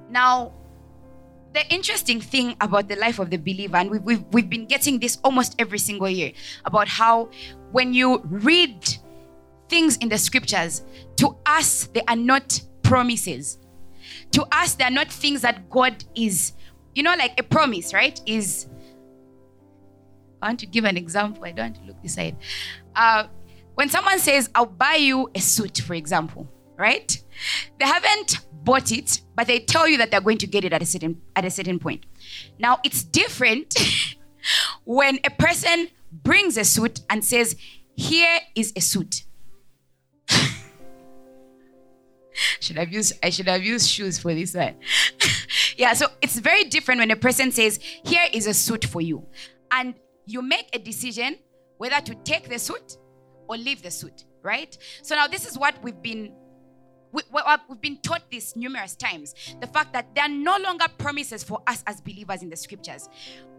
Now, 0.10 0.54
the 1.54 1.68
interesting 1.74 2.22
thing 2.22 2.56
about 2.62 2.88
the 2.88 2.96
life 2.96 3.18
of 3.18 3.32
the 3.32 3.38
believer, 3.38 3.78
and 3.78 3.90
we've, 3.90 4.04
we've, 4.04 4.24
we've 4.32 4.50
been 4.50 4.68
getting 4.68 5.00
this 5.00 5.18
almost 5.24 5.56
every 5.58 5.80
single 5.80 6.10
year, 6.10 6.32
about 6.66 6.88
how 6.88 7.30
when 7.72 7.94
you 7.94 8.22
read 8.26 8.88
things 9.68 9.98
in 9.98 10.10
the 10.10 10.18
scriptures, 10.18 10.84
to 11.18 11.36
us, 11.46 11.88
they 11.88 12.02
are 12.08 12.16
not 12.16 12.62
promises. 12.84 13.58
To 14.32 14.46
us, 14.52 14.76
they 14.76 14.84
are 14.84 14.92
not 14.92 15.12
things 15.12 15.42
that 15.42 15.70
God 15.70 16.04
is, 16.16 16.54
you 16.96 17.04
know, 17.04 17.16
like 17.16 17.40
a 17.40 17.44
promise, 17.44 17.94
right? 17.94 18.20
Is, 18.26 18.68
I 20.42 20.48
want 20.48 20.60
to 20.62 20.66
give 20.66 20.86
an 20.86 20.98
example. 20.98 21.44
I 21.46 21.52
don't 21.52 21.66
want 21.72 21.76
to 21.76 21.84
look 21.84 22.02
this 22.02 22.16
side. 22.16 22.38
Uh, 22.96 23.26
when 23.76 23.90
someone 23.90 24.20
says, 24.20 24.50
I'll 24.56 24.66
buy 24.66 24.96
you 24.96 25.30
a 25.34 25.40
suit, 25.40 25.80
for 25.80 25.94
example, 25.94 26.48
right? 26.78 27.22
They 27.80 27.86
haven't 27.86 28.40
bought 28.64 28.92
it, 28.92 29.22
but 29.36 29.48
they 29.48 29.60
tell 29.60 29.88
you 29.88 29.98
that 29.98 30.12
they're 30.12 30.22
going 30.22 30.38
to 30.40 30.48
get 30.48 30.64
it 30.64 30.74
at 30.74 30.82
a 30.82 30.86
certain 30.86 31.22
at 31.36 31.46
a 31.46 31.50
certain 31.50 31.80
point. 31.80 32.06
Now 32.60 32.80
it's 32.84 33.04
different 33.04 33.74
when 34.84 35.20
a 35.24 35.30
person 35.30 35.88
brings 36.12 36.58
a 36.58 36.64
suit 36.64 37.02
and 37.10 37.24
says, 37.24 37.56
"Here 37.96 38.40
is 38.56 38.74
a 38.76 38.82
suit." 38.82 39.24
should 42.60 42.78
have 42.78 42.92
used 42.92 43.14
I 43.24 43.30
should 43.30 43.48
have 43.48 43.64
used 43.64 43.90
shoes 43.90 44.20
for 44.20 44.34
this 44.34 44.54
one. 44.54 44.76
yeah, 45.78 45.94
so 45.94 46.08
it's 46.22 46.40
very 46.40 46.66
different 46.66 47.00
when 47.00 47.12
a 47.12 47.16
person 47.16 47.52
says, 47.52 47.80
"Here 47.82 48.28
is 48.32 48.48
a 48.48 48.54
suit 48.54 48.86
for 48.86 49.02
you," 49.02 49.26
and 49.72 49.96
you 50.26 50.42
make 50.42 50.70
a 50.74 50.80
decision 50.80 51.38
whether 51.78 52.00
to 52.02 52.16
take 52.24 52.48
the 52.48 52.60
suit 52.60 52.98
or 53.48 53.58
leave 53.58 53.82
the 53.82 53.92
suit, 53.92 54.26
right? 54.44 54.78
So 55.02 55.16
now 55.16 55.28
this 55.28 55.48
is 55.48 55.58
what 55.58 55.82
we've 55.84 56.02
been 56.02 56.34
we, 57.12 57.22
have 57.46 57.82
been 57.82 57.98
taught 57.98 58.30
this 58.32 58.56
numerous 58.56 58.96
times 58.96 59.36
the 59.60 59.68
fact 59.68 59.94
that 59.94 60.14
there 60.16 60.26
are 60.26 60.30
no 60.30 60.58
longer 60.58 60.86
promises 60.98 61.44
for 61.44 61.60
us 61.68 61.84
as 61.88 62.02
believers 62.02 62.42
in 62.42 62.50
the 62.50 62.56
scriptures. 62.56 63.10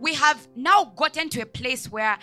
We 0.00 0.14
have 0.14 0.48
now 0.56 0.92
gotten 0.96 1.28
to 1.30 1.42
a 1.42 1.46
place 1.46 1.90
where 1.90 2.18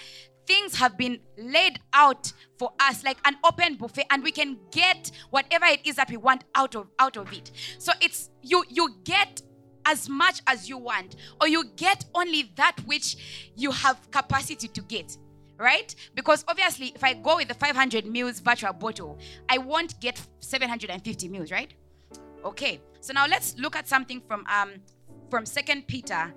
things 0.50 0.76
have 0.76 0.98
been 0.98 1.20
laid 1.38 1.80
out 1.94 2.34
for 2.58 2.72
us 2.80 3.04
like 3.04 3.18
an 3.26 3.38
open 3.46 3.76
buffet 3.76 4.06
and 4.10 4.24
we 4.24 4.32
can 4.32 4.58
get 4.72 5.12
whatever 5.30 5.66
it 5.66 5.80
is 5.86 5.96
that 5.96 6.10
we 6.10 6.18
want 6.18 6.44
out 6.56 6.76
of 6.76 6.88
out 6.98 7.18
of 7.18 7.32
it 7.32 7.52
so 7.78 7.92
it's 8.02 8.32
you 8.42 8.64
you 8.68 8.90
get 9.04 9.44
as 9.86 10.10
much 10.10 10.42
as 10.48 10.68
you 10.68 10.78
want 10.78 11.16
or 11.40 11.48
you 11.48 11.64
get 11.76 12.04
only 12.16 12.52
that 12.56 12.76
which 12.86 13.52
you 13.56 13.70
have 13.70 14.10
capacity 14.10 14.68
to 14.68 14.82
get 14.82 15.16
right? 15.60 15.94
Because 16.16 16.46
obviously, 16.48 16.94
if 16.96 17.04
I 17.04 17.14
go 17.14 17.36
with 17.36 17.50
the 17.50 17.54
500 17.54 18.06
mils 18.06 18.40
virtual 18.40 18.72
bottle, 18.72 19.20
I 19.50 19.58
won't 19.58 20.00
get 20.00 20.26
750 20.40 21.28
mils, 21.28 21.52
right? 21.52 21.74
Okay. 22.46 22.80
So 23.02 23.12
now 23.12 23.28
let's 23.28 23.58
look 23.58 23.76
at 23.76 23.86
something 23.86 24.22
from 24.26 24.46
um 24.48 24.76
from 25.30 25.46
Second 25.46 25.86
Peter, 25.86 26.34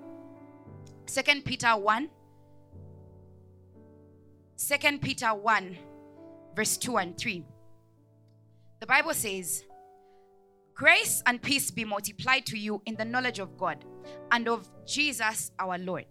Second 1.05 1.45
Peter 1.45 1.69
one. 1.69 2.09
Second 4.55 5.01
Peter 5.01 5.27
one, 5.27 5.77
verse 6.55 6.77
two 6.77 6.97
and 6.97 7.17
three. 7.17 7.45
The 8.79 8.87
Bible 8.87 9.13
says. 9.13 9.63
Grace 10.75 11.21
and 11.27 11.39
peace 11.39 11.69
be 11.69 11.85
multiplied 11.85 12.47
to 12.47 12.57
you 12.57 12.81
in 12.87 12.95
the 12.95 13.05
knowledge 13.05 13.37
of 13.37 13.57
God 13.57 13.85
and 14.31 14.47
of 14.47 14.67
Jesus 14.87 15.51
our 15.59 15.77
Lord. 15.77 16.05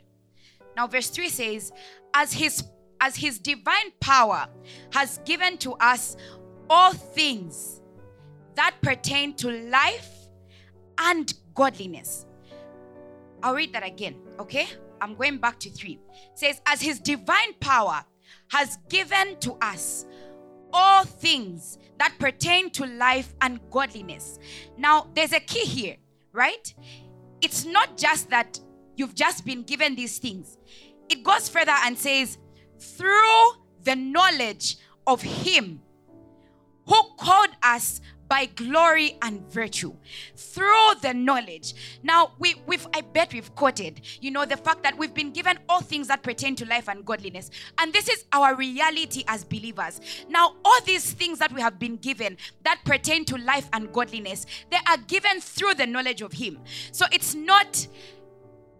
Now, 0.76 0.86
verse 0.86 1.10
3 1.10 1.28
says, 1.28 1.72
As 2.14 2.32
his 2.32 2.64
as 3.00 3.16
his 3.16 3.40
divine 3.40 3.90
power 4.00 4.46
has 4.92 5.18
given 5.24 5.58
to 5.58 5.72
us 5.74 6.16
all 6.70 6.92
things 6.92 7.80
that 8.54 8.76
pertain 8.80 9.34
to 9.34 9.50
life 9.50 10.08
and 10.98 11.34
godliness. 11.54 12.26
I'll 13.42 13.56
read 13.56 13.72
that 13.72 13.84
again, 13.84 14.14
okay? 14.38 14.68
I'm 15.00 15.16
going 15.16 15.38
back 15.38 15.58
to 15.60 15.70
three. 15.70 15.98
It 16.12 16.38
says, 16.38 16.60
As 16.64 16.80
his 16.80 17.00
divine 17.00 17.54
power 17.58 18.04
has 18.52 18.76
given 18.90 19.38
to 19.40 19.54
us 19.62 20.04
all 20.74 21.04
things 21.04 21.78
that 21.98 22.14
pertain 22.18 22.68
to 22.70 22.84
life 22.84 23.34
and 23.40 23.58
godliness. 23.70 24.38
Now, 24.76 25.08
there's 25.14 25.32
a 25.32 25.40
key 25.40 25.64
here, 25.64 25.96
right? 26.32 26.74
It's 27.40 27.64
not 27.64 27.96
just 27.96 28.28
that 28.28 28.60
you've 28.94 29.14
just 29.14 29.46
been 29.46 29.62
given 29.62 29.96
these 29.96 30.18
things, 30.18 30.58
it 31.08 31.24
goes 31.24 31.48
further 31.48 31.74
and 31.84 31.98
says, 31.98 32.36
through 32.78 33.52
the 33.84 33.96
knowledge 33.96 34.76
of 35.06 35.22
Him 35.22 35.80
who 36.86 37.00
called 37.18 37.50
us 37.62 38.02
by 38.32 38.46
glory 38.46 39.18
and 39.20 39.46
virtue 39.52 39.94
through 40.36 40.94
the 41.02 41.12
knowledge. 41.12 41.74
Now 42.02 42.32
we, 42.38 42.54
we've 42.66 42.86
i 42.94 43.02
bet 43.02 43.34
we've 43.34 43.54
quoted 43.54 44.00
you 44.22 44.30
know 44.30 44.46
the 44.46 44.56
fact 44.56 44.82
that 44.84 44.96
we've 44.96 45.12
been 45.12 45.32
given 45.32 45.58
all 45.68 45.82
things 45.82 46.08
that 46.08 46.22
pertain 46.22 46.56
to 46.56 46.64
life 46.64 46.88
and 46.88 47.04
godliness. 47.04 47.50
And 47.76 47.92
this 47.92 48.08
is 48.08 48.24
our 48.32 48.54
reality 48.54 49.22
as 49.28 49.44
believers. 49.44 50.00
Now 50.30 50.56
all 50.64 50.80
these 50.86 51.12
things 51.12 51.40
that 51.40 51.52
we 51.52 51.60
have 51.60 51.78
been 51.78 51.98
given 51.98 52.38
that 52.64 52.80
pertain 52.86 53.26
to 53.26 53.36
life 53.36 53.68
and 53.74 53.92
godliness 53.92 54.46
they 54.70 54.78
are 54.88 54.96
given 54.96 55.38
through 55.38 55.74
the 55.74 55.86
knowledge 55.86 56.22
of 56.22 56.32
him. 56.32 56.58
So 56.90 57.04
it's 57.12 57.34
not 57.34 57.86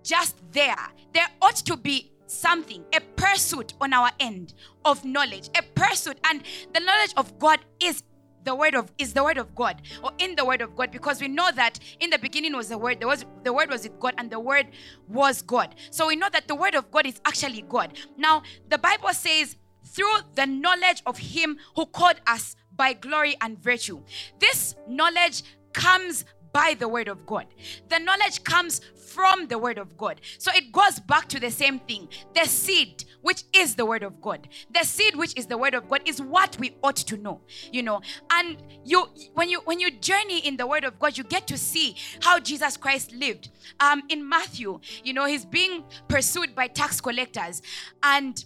just 0.03 0.35
there. 0.53 0.81
There 1.13 1.29
ought 1.43 1.57
to 1.57 1.77
be 1.77 2.11
something, 2.27 2.83
a 2.95 3.01
pursuit 3.17 3.75
on 3.83 3.93
our 3.93 4.11
end 4.19 4.55
of 4.87 5.05
knowledge, 5.05 5.51
a 5.59 5.63
pursuit, 5.79 6.17
and 6.25 6.43
the 6.73 6.81
knowledge 6.81 7.13
of 7.19 7.39
God 7.39 7.61
is 7.81 8.03
the 8.45 8.55
word 8.55 8.75
of 8.75 8.91
is 8.99 9.13
the 9.13 9.23
word 9.23 9.39
of 9.39 9.55
God 9.55 9.83
or 10.03 10.11
in 10.19 10.35
the 10.37 10.45
word 10.45 10.63
of 10.63 10.75
God 10.77 10.91
because 10.91 11.21
we 11.21 11.29
know 11.29 11.51
that 11.55 11.79
in 12.01 12.11
the 12.11 12.19
beginning 12.19 12.57
was 12.57 12.69
the 12.69 12.79
word 12.79 13.01
there 13.01 13.09
was 13.09 13.25
the 13.45 13.53
word 13.53 13.71
was 13.71 13.85
with 13.85 13.99
God 14.01 14.15
and 14.19 14.31
the 14.31 14.41
word 14.41 14.67
was 15.09 15.43
God. 15.43 15.75
So 15.91 16.09
we 16.09 16.17
know 16.17 16.29
that 16.33 16.49
the 16.49 16.55
word 16.55 16.75
of 16.75 16.91
God 16.91 17.07
is 17.07 17.21
actually 17.25 17.63
God. 17.63 17.97
Now 18.17 18.43
the 18.69 18.79
Bible 18.79 19.13
says 19.13 19.57
through 19.85 20.19
the 20.35 20.47
knowledge 20.47 21.03
of 21.07 21.19
him 21.19 21.59
who 21.77 21.87
called 21.87 22.21
us 22.27 22.57
by 22.75 22.95
glory 22.95 23.37
and 23.41 23.59
virtue. 23.59 24.01
This 24.39 24.75
knowledge 24.89 25.43
comes 25.73 26.25
by 26.53 26.77
the 26.79 26.89
word 26.89 27.09
of 27.09 27.25
God. 27.27 27.47
The 27.89 27.99
knowledge 27.99 28.45
comes 28.45 28.81
from 29.13 29.47
the 29.49 29.59
word 29.59 29.79
of 29.79 29.97
God. 29.97 30.21
So 30.39 30.51
it 30.55 30.73
goes 30.73 31.01
back 31.01 31.29
to 31.29 31.41
the 31.41 31.51
same 31.51 31.79
thing. 31.81 32.09
The 32.35 32.47
seed, 32.47 33.05
which 33.21 33.45
is 33.53 33.75
the 33.75 33.85
word 33.85 34.03
of 34.03 34.21
God. 34.21 34.49
The 34.73 34.85
seed 34.85 35.17
which 35.17 35.37
is 35.37 35.47
the 35.47 35.59
word 35.59 35.75
of 35.75 35.89
God 35.89 36.03
is 36.07 36.21
what 36.21 36.57
we 36.59 36.77
ought 36.83 36.97
to 36.97 37.17
know, 37.17 37.41
you 37.71 37.83
know. 37.83 38.01
And 38.31 38.63
you 38.85 39.09
when 39.35 39.49
you 39.49 39.61
when 39.65 39.81
you 39.81 39.91
journey 39.91 40.41
in 40.47 40.57
the 40.57 40.67
word 40.67 40.85
of 40.85 40.99
God, 40.99 41.17
you 41.19 41.25
get 41.25 41.47
to 41.49 41.59
see 41.59 41.97
how 42.21 42.39
Jesus 42.39 42.77
Christ 42.77 43.13
lived. 43.13 43.51
Um 43.81 44.03
in 44.09 44.29
Matthew, 44.29 44.81
you 45.05 45.13
know, 45.13 45.27
he's 45.27 45.45
being 45.45 45.85
pursued 46.09 46.55
by 46.55 46.69
tax 46.69 47.01
collectors 47.01 47.63
and 48.03 48.45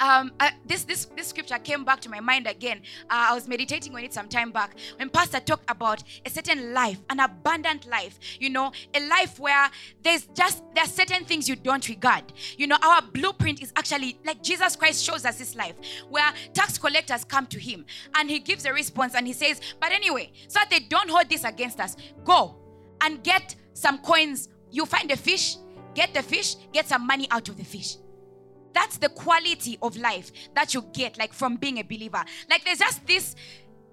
um, 0.00 0.32
uh, 0.40 0.50
this 0.66 0.84
this 0.84 1.06
this 1.16 1.28
scripture 1.28 1.58
came 1.58 1.84
back 1.84 2.00
to 2.00 2.08
my 2.08 2.20
mind 2.20 2.46
again. 2.46 2.82
Uh, 3.04 3.28
I 3.30 3.34
was 3.34 3.48
meditating 3.48 3.94
on 3.94 4.02
it 4.02 4.12
some 4.12 4.28
time 4.28 4.50
back 4.50 4.76
when 4.96 5.10
Pastor 5.10 5.40
talked 5.40 5.70
about 5.70 6.02
a 6.24 6.30
certain 6.30 6.72
life, 6.72 6.98
an 7.10 7.20
abundant 7.20 7.86
life. 7.86 8.18
You 8.38 8.50
know, 8.50 8.72
a 8.94 9.08
life 9.08 9.38
where 9.38 9.70
there's 10.02 10.26
just 10.34 10.62
there 10.74 10.84
are 10.84 10.88
certain 10.88 11.24
things 11.24 11.48
you 11.48 11.56
don't 11.56 11.86
regard. 11.88 12.24
You 12.56 12.66
know, 12.66 12.78
our 12.82 13.02
blueprint 13.02 13.62
is 13.62 13.72
actually 13.76 14.18
like 14.24 14.42
Jesus 14.42 14.76
Christ 14.76 15.04
shows 15.04 15.24
us 15.24 15.38
this 15.38 15.54
life 15.54 15.74
where 16.08 16.32
tax 16.54 16.78
collectors 16.78 17.24
come 17.24 17.46
to 17.46 17.58
Him 17.58 17.84
and 18.14 18.30
He 18.30 18.38
gives 18.38 18.64
a 18.64 18.72
response 18.72 19.14
and 19.14 19.26
He 19.26 19.32
says, 19.32 19.60
"But 19.80 19.92
anyway, 19.92 20.32
so 20.48 20.60
that 20.60 20.70
they 20.70 20.80
don't 20.80 21.10
hold 21.10 21.28
this 21.28 21.44
against 21.44 21.80
us, 21.80 21.96
go 22.24 22.56
and 23.00 23.22
get 23.22 23.54
some 23.74 23.98
coins. 23.98 24.48
You 24.70 24.84
find 24.84 25.10
a 25.10 25.16
fish, 25.16 25.56
get 25.94 26.12
the 26.12 26.22
fish, 26.22 26.56
get 26.72 26.88
some 26.88 27.06
money 27.06 27.26
out 27.30 27.48
of 27.48 27.56
the 27.56 27.64
fish." 27.64 27.96
That's 28.78 28.98
the 28.98 29.08
quality 29.08 29.76
of 29.82 29.96
life 29.96 30.30
that 30.54 30.72
you 30.72 30.82
get, 30.92 31.18
like 31.18 31.32
from 31.32 31.56
being 31.56 31.78
a 31.78 31.82
believer. 31.82 32.24
Like 32.48 32.64
there's 32.64 32.78
just 32.78 33.04
this 33.08 33.34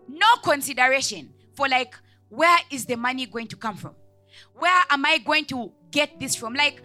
no 0.08 0.36
consideration 0.44 1.34
for 1.56 1.68
like 1.68 1.96
where 2.30 2.60
is 2.70 2.86
the 2.86 2.96
money 2.96 3.26
going 3.26 3.48
to 3.48 3.56
come 3.56 3.78
from? 3.78 3.96
Where 4.54 4.84
am 4.92 5.04
I 5.04 5.18
going 5.18 5.46
to 5.46 5.72
get 5.90 6.20
this 6.20 6.36
from? 6.36 6.54
Like, 6.54 6.84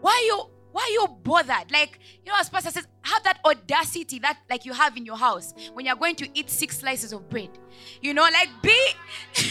why 0.00 0.22
you 0.24 0.50
why 0.70 0.82
are 0.82 0.90
you 0.90 1.08
bothered? 1.24 1.72
Like, 1.72 1.98
you 2.24 2.30
know, 2.30 2.38
as 2.38 2.48
Pastor 2.48 2.70
says, 2.70 2.86
have 3.02 3.24
that 3.24 3.40
audacity 3.44 4.20
that 4.20 4.38
like 4.48 4.64
you 4.64 4.72
have 4.72 4.96
in 4.96 5.04
your 5.04 5.16
house 5.16 5.52
when 5.74 5.84
you're 5.84 5.96
going 5.96 6.14
to 6.16 6.38
eat 6.38 6.48
six 6.48 6.78
slices 6.78 7.12
of 7.12 7.28
bread. 7.28 7.50
You 8.00 8.14
know, 8.14 8.22
like 8.22 8.50
be 8.62 8.86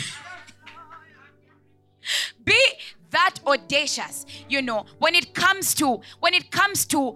be 2.46 2.58
that 3.10 3.36
audacious, 3.46 4.26
you 4.48 4.62
know, 4.62 4.86
when 5.00 5.14
it 5.14 5.34
comes 5.34 5.74
to 5.76 6.00
when 6.22 6.34
it 6.34 6.52
comes 6.52 6.86
to 6.86 7.16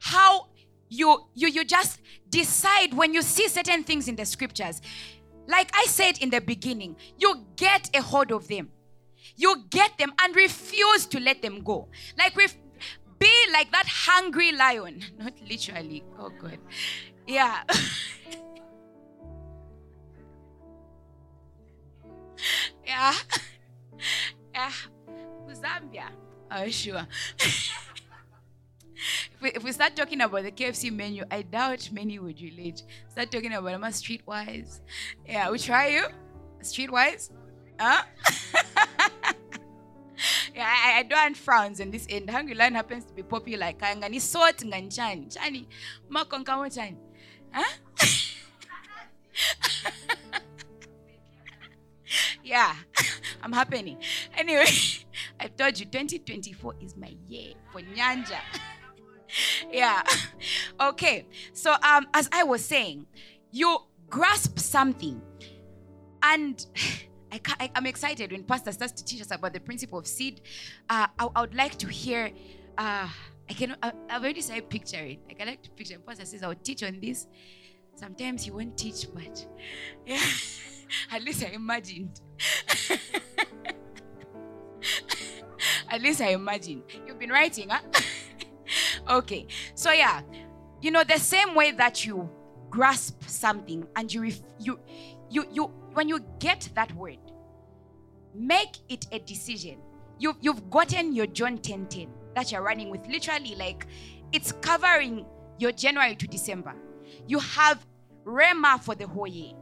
how 0.00 0.46
you 0.88 1.24
you 1.34 1.48
you 1.48 1.64
just 1.64 2.00
decide 2.30 2.94
when 2.94 3.12
you 3.12 3.22
see 3.22 3.48
certain 3.48 3.84
things 3.84 4.08
in 4.08 4.16
the 4.16 4.24
scriptures. 4.24 4.80
Like 5.46 5.70
i 5.74 5.84
said 5.86 6.18
in 6.18 6.30
the 6.30 6.40
beginning 6.40 6.96
you 7.18 7.46
get 7.56 7.90
a 7.94 8.02
hold 8.02 8.32
of 8.32 8.48
them. 8.48 8.70
You 9.36 9.64
get 9.70 9.98
them 9.98 10.12
and 10.20 10.34
refuse 10.34 11.06
to 11.06 11.20
let 11.20 11.42
them 11.42 11.62
go. 11.62 11.88
Like 12.16 12.36
ref- 12.36 12.56
be 13.18 13.32
like 13.52 13.70
that 13.72 13.86
hungry 13.86 14.52
lion. 14.52 15.02
Not 15.18 15.34
literally 15.48 16.04
oh 16.18 16.30
god. 16.30 16.58
Yeah. 17.26 17.62
Yeah. 22.86 23.14
Yeah. 24.54 24.72
Zambia 25.52 26.08
oh 26.50 26.68
sure 26.68 27.06
if 29.42 29.62
we, 29.62 29.72
start 29.72 29.96
talking 29.96 30.20
about 30.20 30.42
the 30.42 30.52
KFC 30.52 30.92
menu, 30.92 31.24
I 31.30 31.42
doubt 31.42 31.90
many 31.92 32.18
would 32.18 32.40
relate. 32.40 32.82
Start 33.08 33.30
talking 33.30 33.52
about 33.52 33.72
them 33.72 33.82
streetwise. 33.82 34.80
Yeah, 35.26 35.50
we 35.50 35.58
try 35.58 35.88
you. 35.88 36.06
Streetwise? 36.62 37.30
Huh? 37.78 38.02
yeah, 40.54 40.68
I, 40.68 40.98
I 40.98 41.02
don't 41.04 41.36
frowns 41.36 41.80
in 41.80 41.90
this 41.90 42.06
end. 42.10 42.30
Hungry 42.30 42.54
Lion 42.54 42.74
happens 42.74 43.04
to 43.04 43.14
be 43.14 43.22
popular. 43.22 43.66
Like 43.66 43.80
ngani 43.80 44.20
sort 44.20 44.58
ngani 44.58 44.88
chani. 44.88 45.36
Chani. 45.36 45.66
Makonkamo 46.10 46.68
chani. 46.68 46.96
Huh? 47.52 47.64
yeah, 52.44 52.74
I'm 53.42 53.52
happening. 53.52 53.98
Anyway, 54.36 54.66
I 55.40 55.48
told 55.48 55.78
you 55.78 55.86
2024 55.86 56.74
is 56.82 56.96
my 56.96 57.14
year 57.28 57.54
for 57.72 57.80
Nyanja. 57.80 58.40
yeah. 59.72 60.02
Okay. 60.80 61.26
So 61.52 61.72
um 61.82 62.06
as 62.14 62.28
I 62.32 62.44
was 62.44 62.64
saying, 62.64 63.06
you 63.50 63.78
grasp 64.08 64.58
something 64.58 65.20
and 66.22 66.64
I, 67.32 67.40
I, 67.60 67.70
am 67.74 67.86
excited 67.86 68.32
when 68.32 68.42
Pastor 68.44 68.72
starts 68.72 68.94
to 68.94 69.04
teach 69.04 69.20
us 69.20 69.30
about 69.30 69.52
the 69.52 69.60
principle 69.60 69.98
of 69.98 70.06
seed. 70.06 70.40
Uh, 70.88 71.08
I, 71.18 71.28
I 71.36 71.40
would 71.42 71.54
like 71.54 71.76
to 71.78 71.86
hear. 71.86 72.30
Uh, 72.78 73.06
I 73.50 73.52
can. 73.52 73.76
I, 73.82 73.92
I've 74.08 74.22
already 74.22 74.40
started 74.40 74.70
picturing. 74.70 75.18
I 75.28 75.34
can 75.34 75.46
like 75.46 75.62
to 75.62 75.70
picture. 75.70 75.98
Pastor 75.98 76.24
says, 76.24 76.42
"I'll 76.42 76.54
teach 76.54 76.82
on 76.82 76.98
this." 77.00 77.26
Sometimes 77.94 78.44
he 78.44 78.50
won't 78.50 78.78
teach, 78.78 79.06
but 79.12 79.46
yeah, 80.06 80.22
at 81.12 81.22
least 81.22 81.44
I 81.44 81.48
imagined. 81.48 82.20
at 85.90 86.00
least 86.00 86.20
I 86.20 86.28
imagined. 86.28 86.84
You've 87.06 87.18
been 87.18 87.30
writing, 87.30 87.68
huh? 87.68 87.80
Okay. 89.08 89.46
So 89.74 89.90
yeah, 89.92 90.22
you 90.80 90.90
know 90.90 91.04
the 91.04 91.18
same 91.18 91.54
way 91.54 91.72
that 91.72 92.04
you 92.04 92.28
grasp 92.70 93.22
something 93.26 93.86
and 93.96 94.12
you 94.12 94.22
ref- 94.22 94.42
you 94.58 94.78
you 95.30 95.46
you 95.50 95.64
when 95.94 96.08
you 96.08 96.20
get 96.38 96.68
that 96.74 96.94
word, 96.94 97.18
make 98.34 98.76
it 98.88 99.06
a 99.12 99.18
decision. 99.20 99.78
You've 100.18 100.36
you've 100.40 100.70
gotten 100.70 101.14
your 101.14 101.26
John 101.26 101.58
10 101.58 101.86
10 101.86 102.08
that 102.34 102.52
you're 102.52 102.62
running 102.62 102.90
with. 102.90 103.06
Literally, 103.06 103.54
like 103.54 103.86
it's 104.32 104.52
covering 104.52 105.24
your 105.58 105.72
January 105.72 106.14
to 106.16 106.26
December. 106.26 106.74
You 107.26 107.38
have 107.38 107.84
rhema 108.24 108.80
for 108.80 108.94
the 108.94 109.06
whole 109.06 109.26
year. 109.26 109.52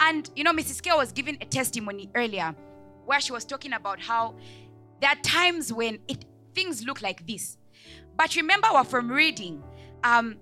And 0.00 0.28
you 0.36 0.44
know, 0.44 0.52
Mrs. 0.52 0.82
K 0.82 0.90
was 0.94 1.12
giving 1.12 1.38
a 1.40 1.44
testimony 1.44 2.10
earlier 2.14 2.54
where 3.06 3.20
she 3.20 3.32
was 3.32 3.44
talking 3.44 3.72
about 3.72 4.00
how 4.00 4.34
there 5.00 5.10
are 5.10 5.22
times 5.22 5.72
when 5.72 5.98
it 6.08 6.24
things 6.54 6.84
look 6.84 7.02
like 7.02 7.26
this. 7.26 7.56
But 8.16 8.36
remember, 8.36 8.68
we're 8.72 8.84
from 8.84 9.10
reading. 9.10 9.62
Um, 10.02 10.36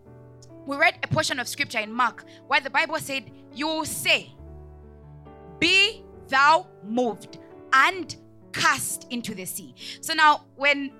we 0.67 0.77
read 0.77 0.99
a 1.03 1.09
portion 1.09 1.41
of 1.41 1.49
scripture 1.49 1.79
in 1.79 1.93
Mark 1.93 2.25
where 2.47 2.61
the 2.61 2.71
Bible 2.71 2.99
said, 2.99 3.31
You 3.53 3.67
will 3.67 3.85
say, 3.85 4.35
Be 5.59 6.03
thou 6.29 6.67
moved 6.85 7.39
and 7.73 8.15
cast 8.53 9.07
into 9.11 9.35
the 9.35 9.45
sea. 9.45 9.75
So 10.01 10.15
now, 10.15 10.45
when 10.57 10.93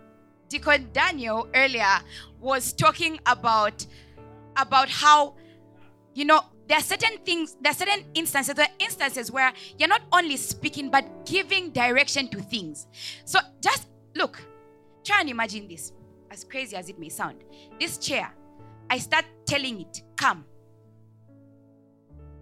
Deacon 0.49 0.89
Daniel 0.93 1.49
earlier 1.55 1.99
was 2.41 2.73
talking 2.73 3.19
about 3.25 3.87
about 4.57 4.89
how 4.91 5.35
you 6.15 6.27
know 6.27 6.43
there 6.69 6.77
are 6.77 6.83
certain 6.83 7.17
things 7.25 7.57
there 7.63 7.73
are 7.73 7.75
certain 7.75 8.05
instances 8.13 8.55
there 8.55 8.67
are 8.67 8.75
instances 8.79 9.31
where 9.33 9.51
you're 9.79 9.89
not 9.89 10.03
only 10.13 10.37
speaking 10.37 10.91
but 10.91 11.25
giving 11.25 11.71
direction 11.71 12.29
to 12.29 12.39
things 12.43 12.87
so 13.25 13.39
just 13.63 13.89
look 14.15 14.43
try 15.05 15.21
and 15.21 15.31
imagine 15.31 15.67
this 15.67 15.93
as 16.33 16.45
crazy 16.45 16.75
as 16.75 16.89
it 16.89 16.99
may 16.99 17.11
sound, 17.11 17.45
this 17.79 17.99
chair, 17.99 18.33
I 18.89 18.99
start 18.99 19.27
telling 19.45 19.83
it, 19.83 20.03
come. 20.17 20.45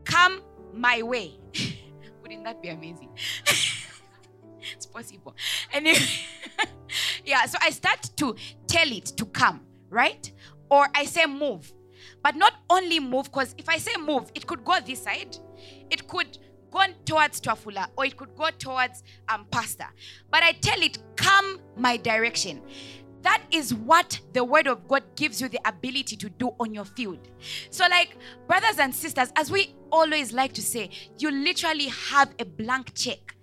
Come 0.05 0.42
my 0.72 1.03
way. 1.03 1.33
Wouldn't 2.22 2.44
that 2.44 2.62
be 2.62 2.68
amazing? 2.68 3.09
it's 4.72 4.87
possible. 4.87 5.35
Anyway, 5.72 5.98
yeah, 7.24 7.44
so 7.46 7.59
I 7.61 7.70
start 7.70 8.11
to 8.16 8.37
tell 8.68 8.90
it 8.90 9.07
to 9.07 9.24
come, 9.26 9.61
right? 9.88 10.31
Or 10.70 10.87
I 10.94 11.05
say 11.05 11.26
move. 11.26 11.72
But 12.22 12.37
not 12.37 12.53
only 12.70 13.00
move, 13.00 13.24
because 13.24 13.57
if 13.59 13.68
I 13.68 13.79
say 13.79 13.96
move, 14.00 14.31
it 14.37 14.46
could 14.46 14.64
go 14.64 14.79
this 14.81 15.03
side, 15.03 15.37
it 15.90 16.07
could 16.07 16.38
go 16.70 16.85
towards 17.05 17.40
Twafula, 17.40 17.88
or 17.96 18.05
it 18.05 18.16
could 18.16 18.37
go 18.37 18.50
towards 18.57 19.03
um, 19.29 19.46
Pastor. 19.50 19.87
But 20.31 20.44
I 20.44 20.53
tell 20.53 20.81
it, 20.81 20.98
come 21.16 21.61
my 21.76 21.96
direction. 21.96 22.62
That 23.23 23.43
is 23.51 23.75
what 23.75 24.19
the 24.33 24.43
word 24.43 24.67
of 24.67 24.89
God 24.89 25.03
gives 25.15 25.41
you 25.41 25.49
the 25.49 25.61
ability 25.67 26.17
to 26.17 26.31
do 26.31 26.53
on 26.59 26.73
your 26.73 26.85
field. 26.85 27.29
So, 27.71 27.87
like, 27.89 28.17
brothers 28.47 28.79
and 28.79 28.95
sisters, 28.95 29.31
as 29.37 29.51
we 29.51 29.75
always 29.91 30.33
like 30.33 30.53
to 30.55 30.63
say, 30.63 30.91
you 31.19 31.31
literally 31.31 31.89
have 31.89 32.35
a 32.39 32.45
blank 32.45 32.95
check 32.95 33.37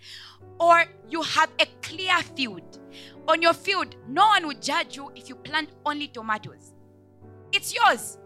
or 0.59 0.85
you 1.09 1.21
have 1.21 1.49
a 1.59 1.65
clear 1.81 2.17
field. 2.35 2.79
On 3.27 3.41
your 3.41 3.53
field, 3.53 3.95
no 4.07 4.25
one 4.27 4.47
will 4.47 4.59
judge 4.59 4.95
you 4.95 5.11
if 5.15 5.29
you 5.29 5.35
plant 5.35 5.69
only 5.85 6.07
tomatoes. 6.07 6.73
It's 7.51 7.73
yours. 7.73 8.17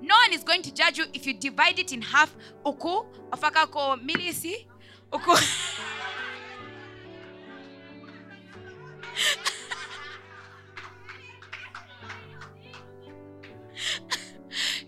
No 0.00 0.14
one 0.14 0.32
is 0.32 0.42
going 0.42 0.62
to 0.62 0.72
judge 0.72 0.98
you 0.98 1.04
if 1.12 1.26
you 1.26 1.34
divide 1.34 1.78
it 1.78 1.92
in 1.92 2.02
half. 2.02 2.34
Uku, 2.64 3.04
ofakako 3.30 4.00
milisi, 4.04 4.66
uku. 5.12 5.32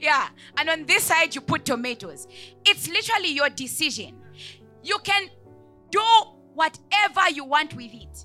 yeah. 0.01 0.29
And 0.57 0.71
on 0.71 0.87
this 0.87 1.05
side, 1.05 1.35
you 1.35 1.41
put 1.41 1.65
tomatoes. 1.65 2.27
It's 2.65 2.89
literally 2.89 3.33
your 3.33 3.51
decision. 3.51 4.17
You 4.83 4.99
can 5.05 5.29
do 5.91 6.01
whatever 6.55 7.29
you 7.33 7.45
want 7.45 7.75
with 7.75 7.93
it. 7.93 8.25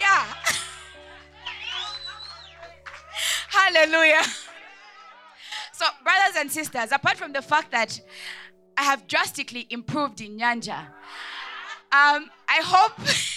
Yeah. 0.00 0.24
Hallelujah. 3.48 4.22
So, 5.72 5.84
brothers 6.02 6.36
and 6.38 6.50
sisters, 6.50 6.90
apart 6.92 7.16
from 7.18 7.32
the 7.32 7.42
fact 7.42 7.70
that 7.72 8.00
I 8.76 8.84
have 8.84 9.06
drastically 9.06 9.66
improved 9.70 10.20
in 10.20 10.38
Nyanja, 10.38 10.78
um, 11.92 12.30
I 12.48 12.60
hope. 12.62 12.98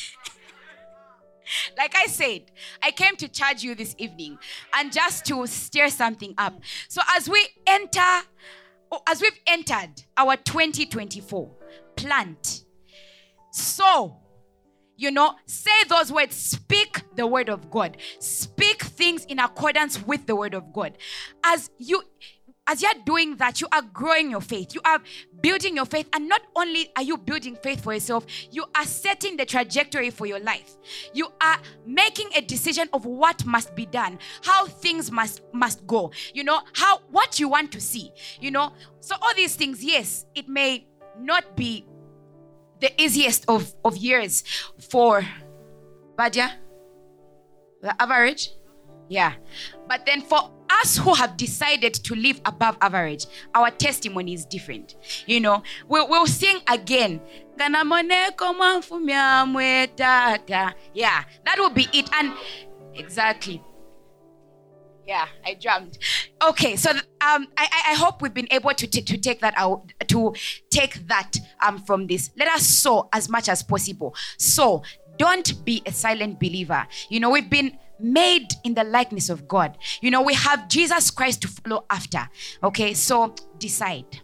like 1.78 1.95
I 1.95 2.08
said, 2.08 2.52
I 2.82 2.91
came 2.91 3.16
to 3.18 3.28
charge 3.28 3.64
you 3.64 3.76
this 3.76 3.95
evening 3.97 4.38
and 4.74 4.91
just 4.91 5.26
to 5.28 5.45
stir 5.47 5.89
something 5.89 6.34
up. 6.38 6.60
So 6.88 7.02
as 7.16 7.30
we 7.30 7.47
enter, 7.68 8.28
oh, 8.91 9.02
as 9.08 9.22
we've 9.22 9.39
entered 9.47 10.04
our 10.18 10.36
2024, 10.38 11.52
plant, 11.95 12.64
sow, 13.52 14.18
you 14.97 15.12
know, 15.12 15.36
say 15.45 15.72
those 15.88 16.12
words, 16.12 16.36
speak 16.36 17.02
the 17.16 17.26
word 17.26 17.50
of 17.50 17.72
God, 17.72 17.97
speak 18.20 18.84
things 18.84 19.24
in 19.26 19.39
accordance 19.39 20.06
with 20.06 20.26
the 20.26 20.36
word 20.36 20.54
of 20.54 20.74
God. 20.74 20.97
As 21.43 21.70
you 21.78 22.04
as 22.70 22.84
you're 22.84 22.91
doing 23.03 23.36
that, 23.38 23.59
you 23.59 23.67
are 23.72 23.82
growing 23.82 24.30
your 24.30 24.41
faith. 24.41 24.76
You 24.76 24.82
are 24.86 24.99
building 25.41 25.76
your 25.76 25.86
faith. 25.86 26.07
And 26.13 26.30
not 26.30 26.41
only 26.55 26.91
are 26.95 27.01
you 27.01 27.17
building 27.17 27.55
faith 27.55 27.84
for 27.84 27.93
yourself, 27.93 28.28
you 28.51 28.63
are 28.76 28.86
setting 28.86 29.38
the 29.38 29.45
trajectory 29.45 30.11
for 30.11 30.28
your 30.28 30.39
life. 30.39 30.78
You 31.11 31.30
are 31.41 31.57
making 31.88 32.30
a 32.36 32.41
decision 32.41 32.88
of 32.93 33.05
what 33.05 33.43
must 33.43 33.76
be 33.76 33.88
done, 33.88 34.20
how 34.43 34.67
things 34.67 35.11
must 35.11 35.41
must 35.51 35.86
go. 35.88 36.11
You 36.32 36.43
know, 36.43 36.61
how 36.74 36.99
what 37.09 37.39
you 37.39 37.49
want 37.49 37.72
to 37.72 37.82
see. 37.82 38.11
You 38.39 38.51
know, 38.51 38.72
so 38.99 39.15
all 39.20 39.34
these 39.36 39.55
things, 39.55 39.84
yes, 39.84 40.28
it 40.36 40.47
may 40.47 40.86
not 41.20 41.55
be 41.55 41.86
the 42.82 43.01
easiest 43.01 43.45
of, 43.49 43.74
of 43.84 43.97
years 43.97 44.43
for 44.78 45.26
Badia, 46.15 46.55
the 47.82 47.99
average. 47.99 48.51
Yeah. 49.09 49.34
But 49.88 50.05
then 50.05 50.22
for 50.22 50.51
us 50.70 50.97
who 50.97 51.13
have 51.13 51.38
decided 51.38 51.93
to 51.93 52.15
live 52.15 52.41
above 52.45 52.78
average, 52.82 53.26
our 53.55 53.72
testimony 53.72 54.34
is 54.34 54.45
different. 54.45 54.95
You 55.26 55.39
know, 55.39 55.63
we'll, 55.88 56.09
we'll 56.09 56.28
sing 56.28 56.59
again. 56.67 57.22
Yeah, 57.57 57.70
that 61.45 61.55
will 61.57 61.70
be 61.70 61.88
it. 61.93 62.09
And 62.13 62.34
exactly. 62.93 63.63
Yeah, 65.07 65.28
I 65.43 65.55
jumped. 65.55 65.97
Okay, 66.39 66.76
so 66.76 66.91
um, 66.91 67.47
I, 67.57 67.67
I 67.89 67.95
hope 67.95 68.22
we've 68.22 68.34
been 68.34 68.47
able 68.51 68.76
to, 68.76 68.86
t- 68.86 69.01
to 69.01 69.17
take 69.17 69.41
that 69.41 69.55
out, 69.57 69.91
to 70.07 70.36
take 70.70 71.07
that 71.07 71.36
um, 71.65 71.84
from 71.84 72.05
this. 72.05 72.30
Let 72.38 72.47
us 72.47 72.67
sow 72.67 73.09
as 73.11 73.28
much 73.28 73.49
as 73.49 73.63
possible. 73.63 74.13
So 74.38 74.84
don't 75.17 75.65
be 75.65 75.82
a 75.88 75.91
silent 75.91 76.39
believer. 76.39 76.86
You 77.09 77.22
know, 77.22 77.32
we've 77.32 77.49
been 77.49 77.80
made 78.00 78.47
in 78.64 78.74
the 78.74 78.84
likeness 78.84 79.30
of 79.30 79.47
God. 79.47 79.78
You 80.02 80.12
know, 80.12 80.22
we 80.22 80.34
have 80.34 80.68
Jesus 80.68 81.12
Christ 81.12 81.41
to 81.41 81.47
follow 81.47 81.86
after. 81.89 82.30
Okay, 82.64 82.93
so 82.93 83.36
decide. 83.58 84.22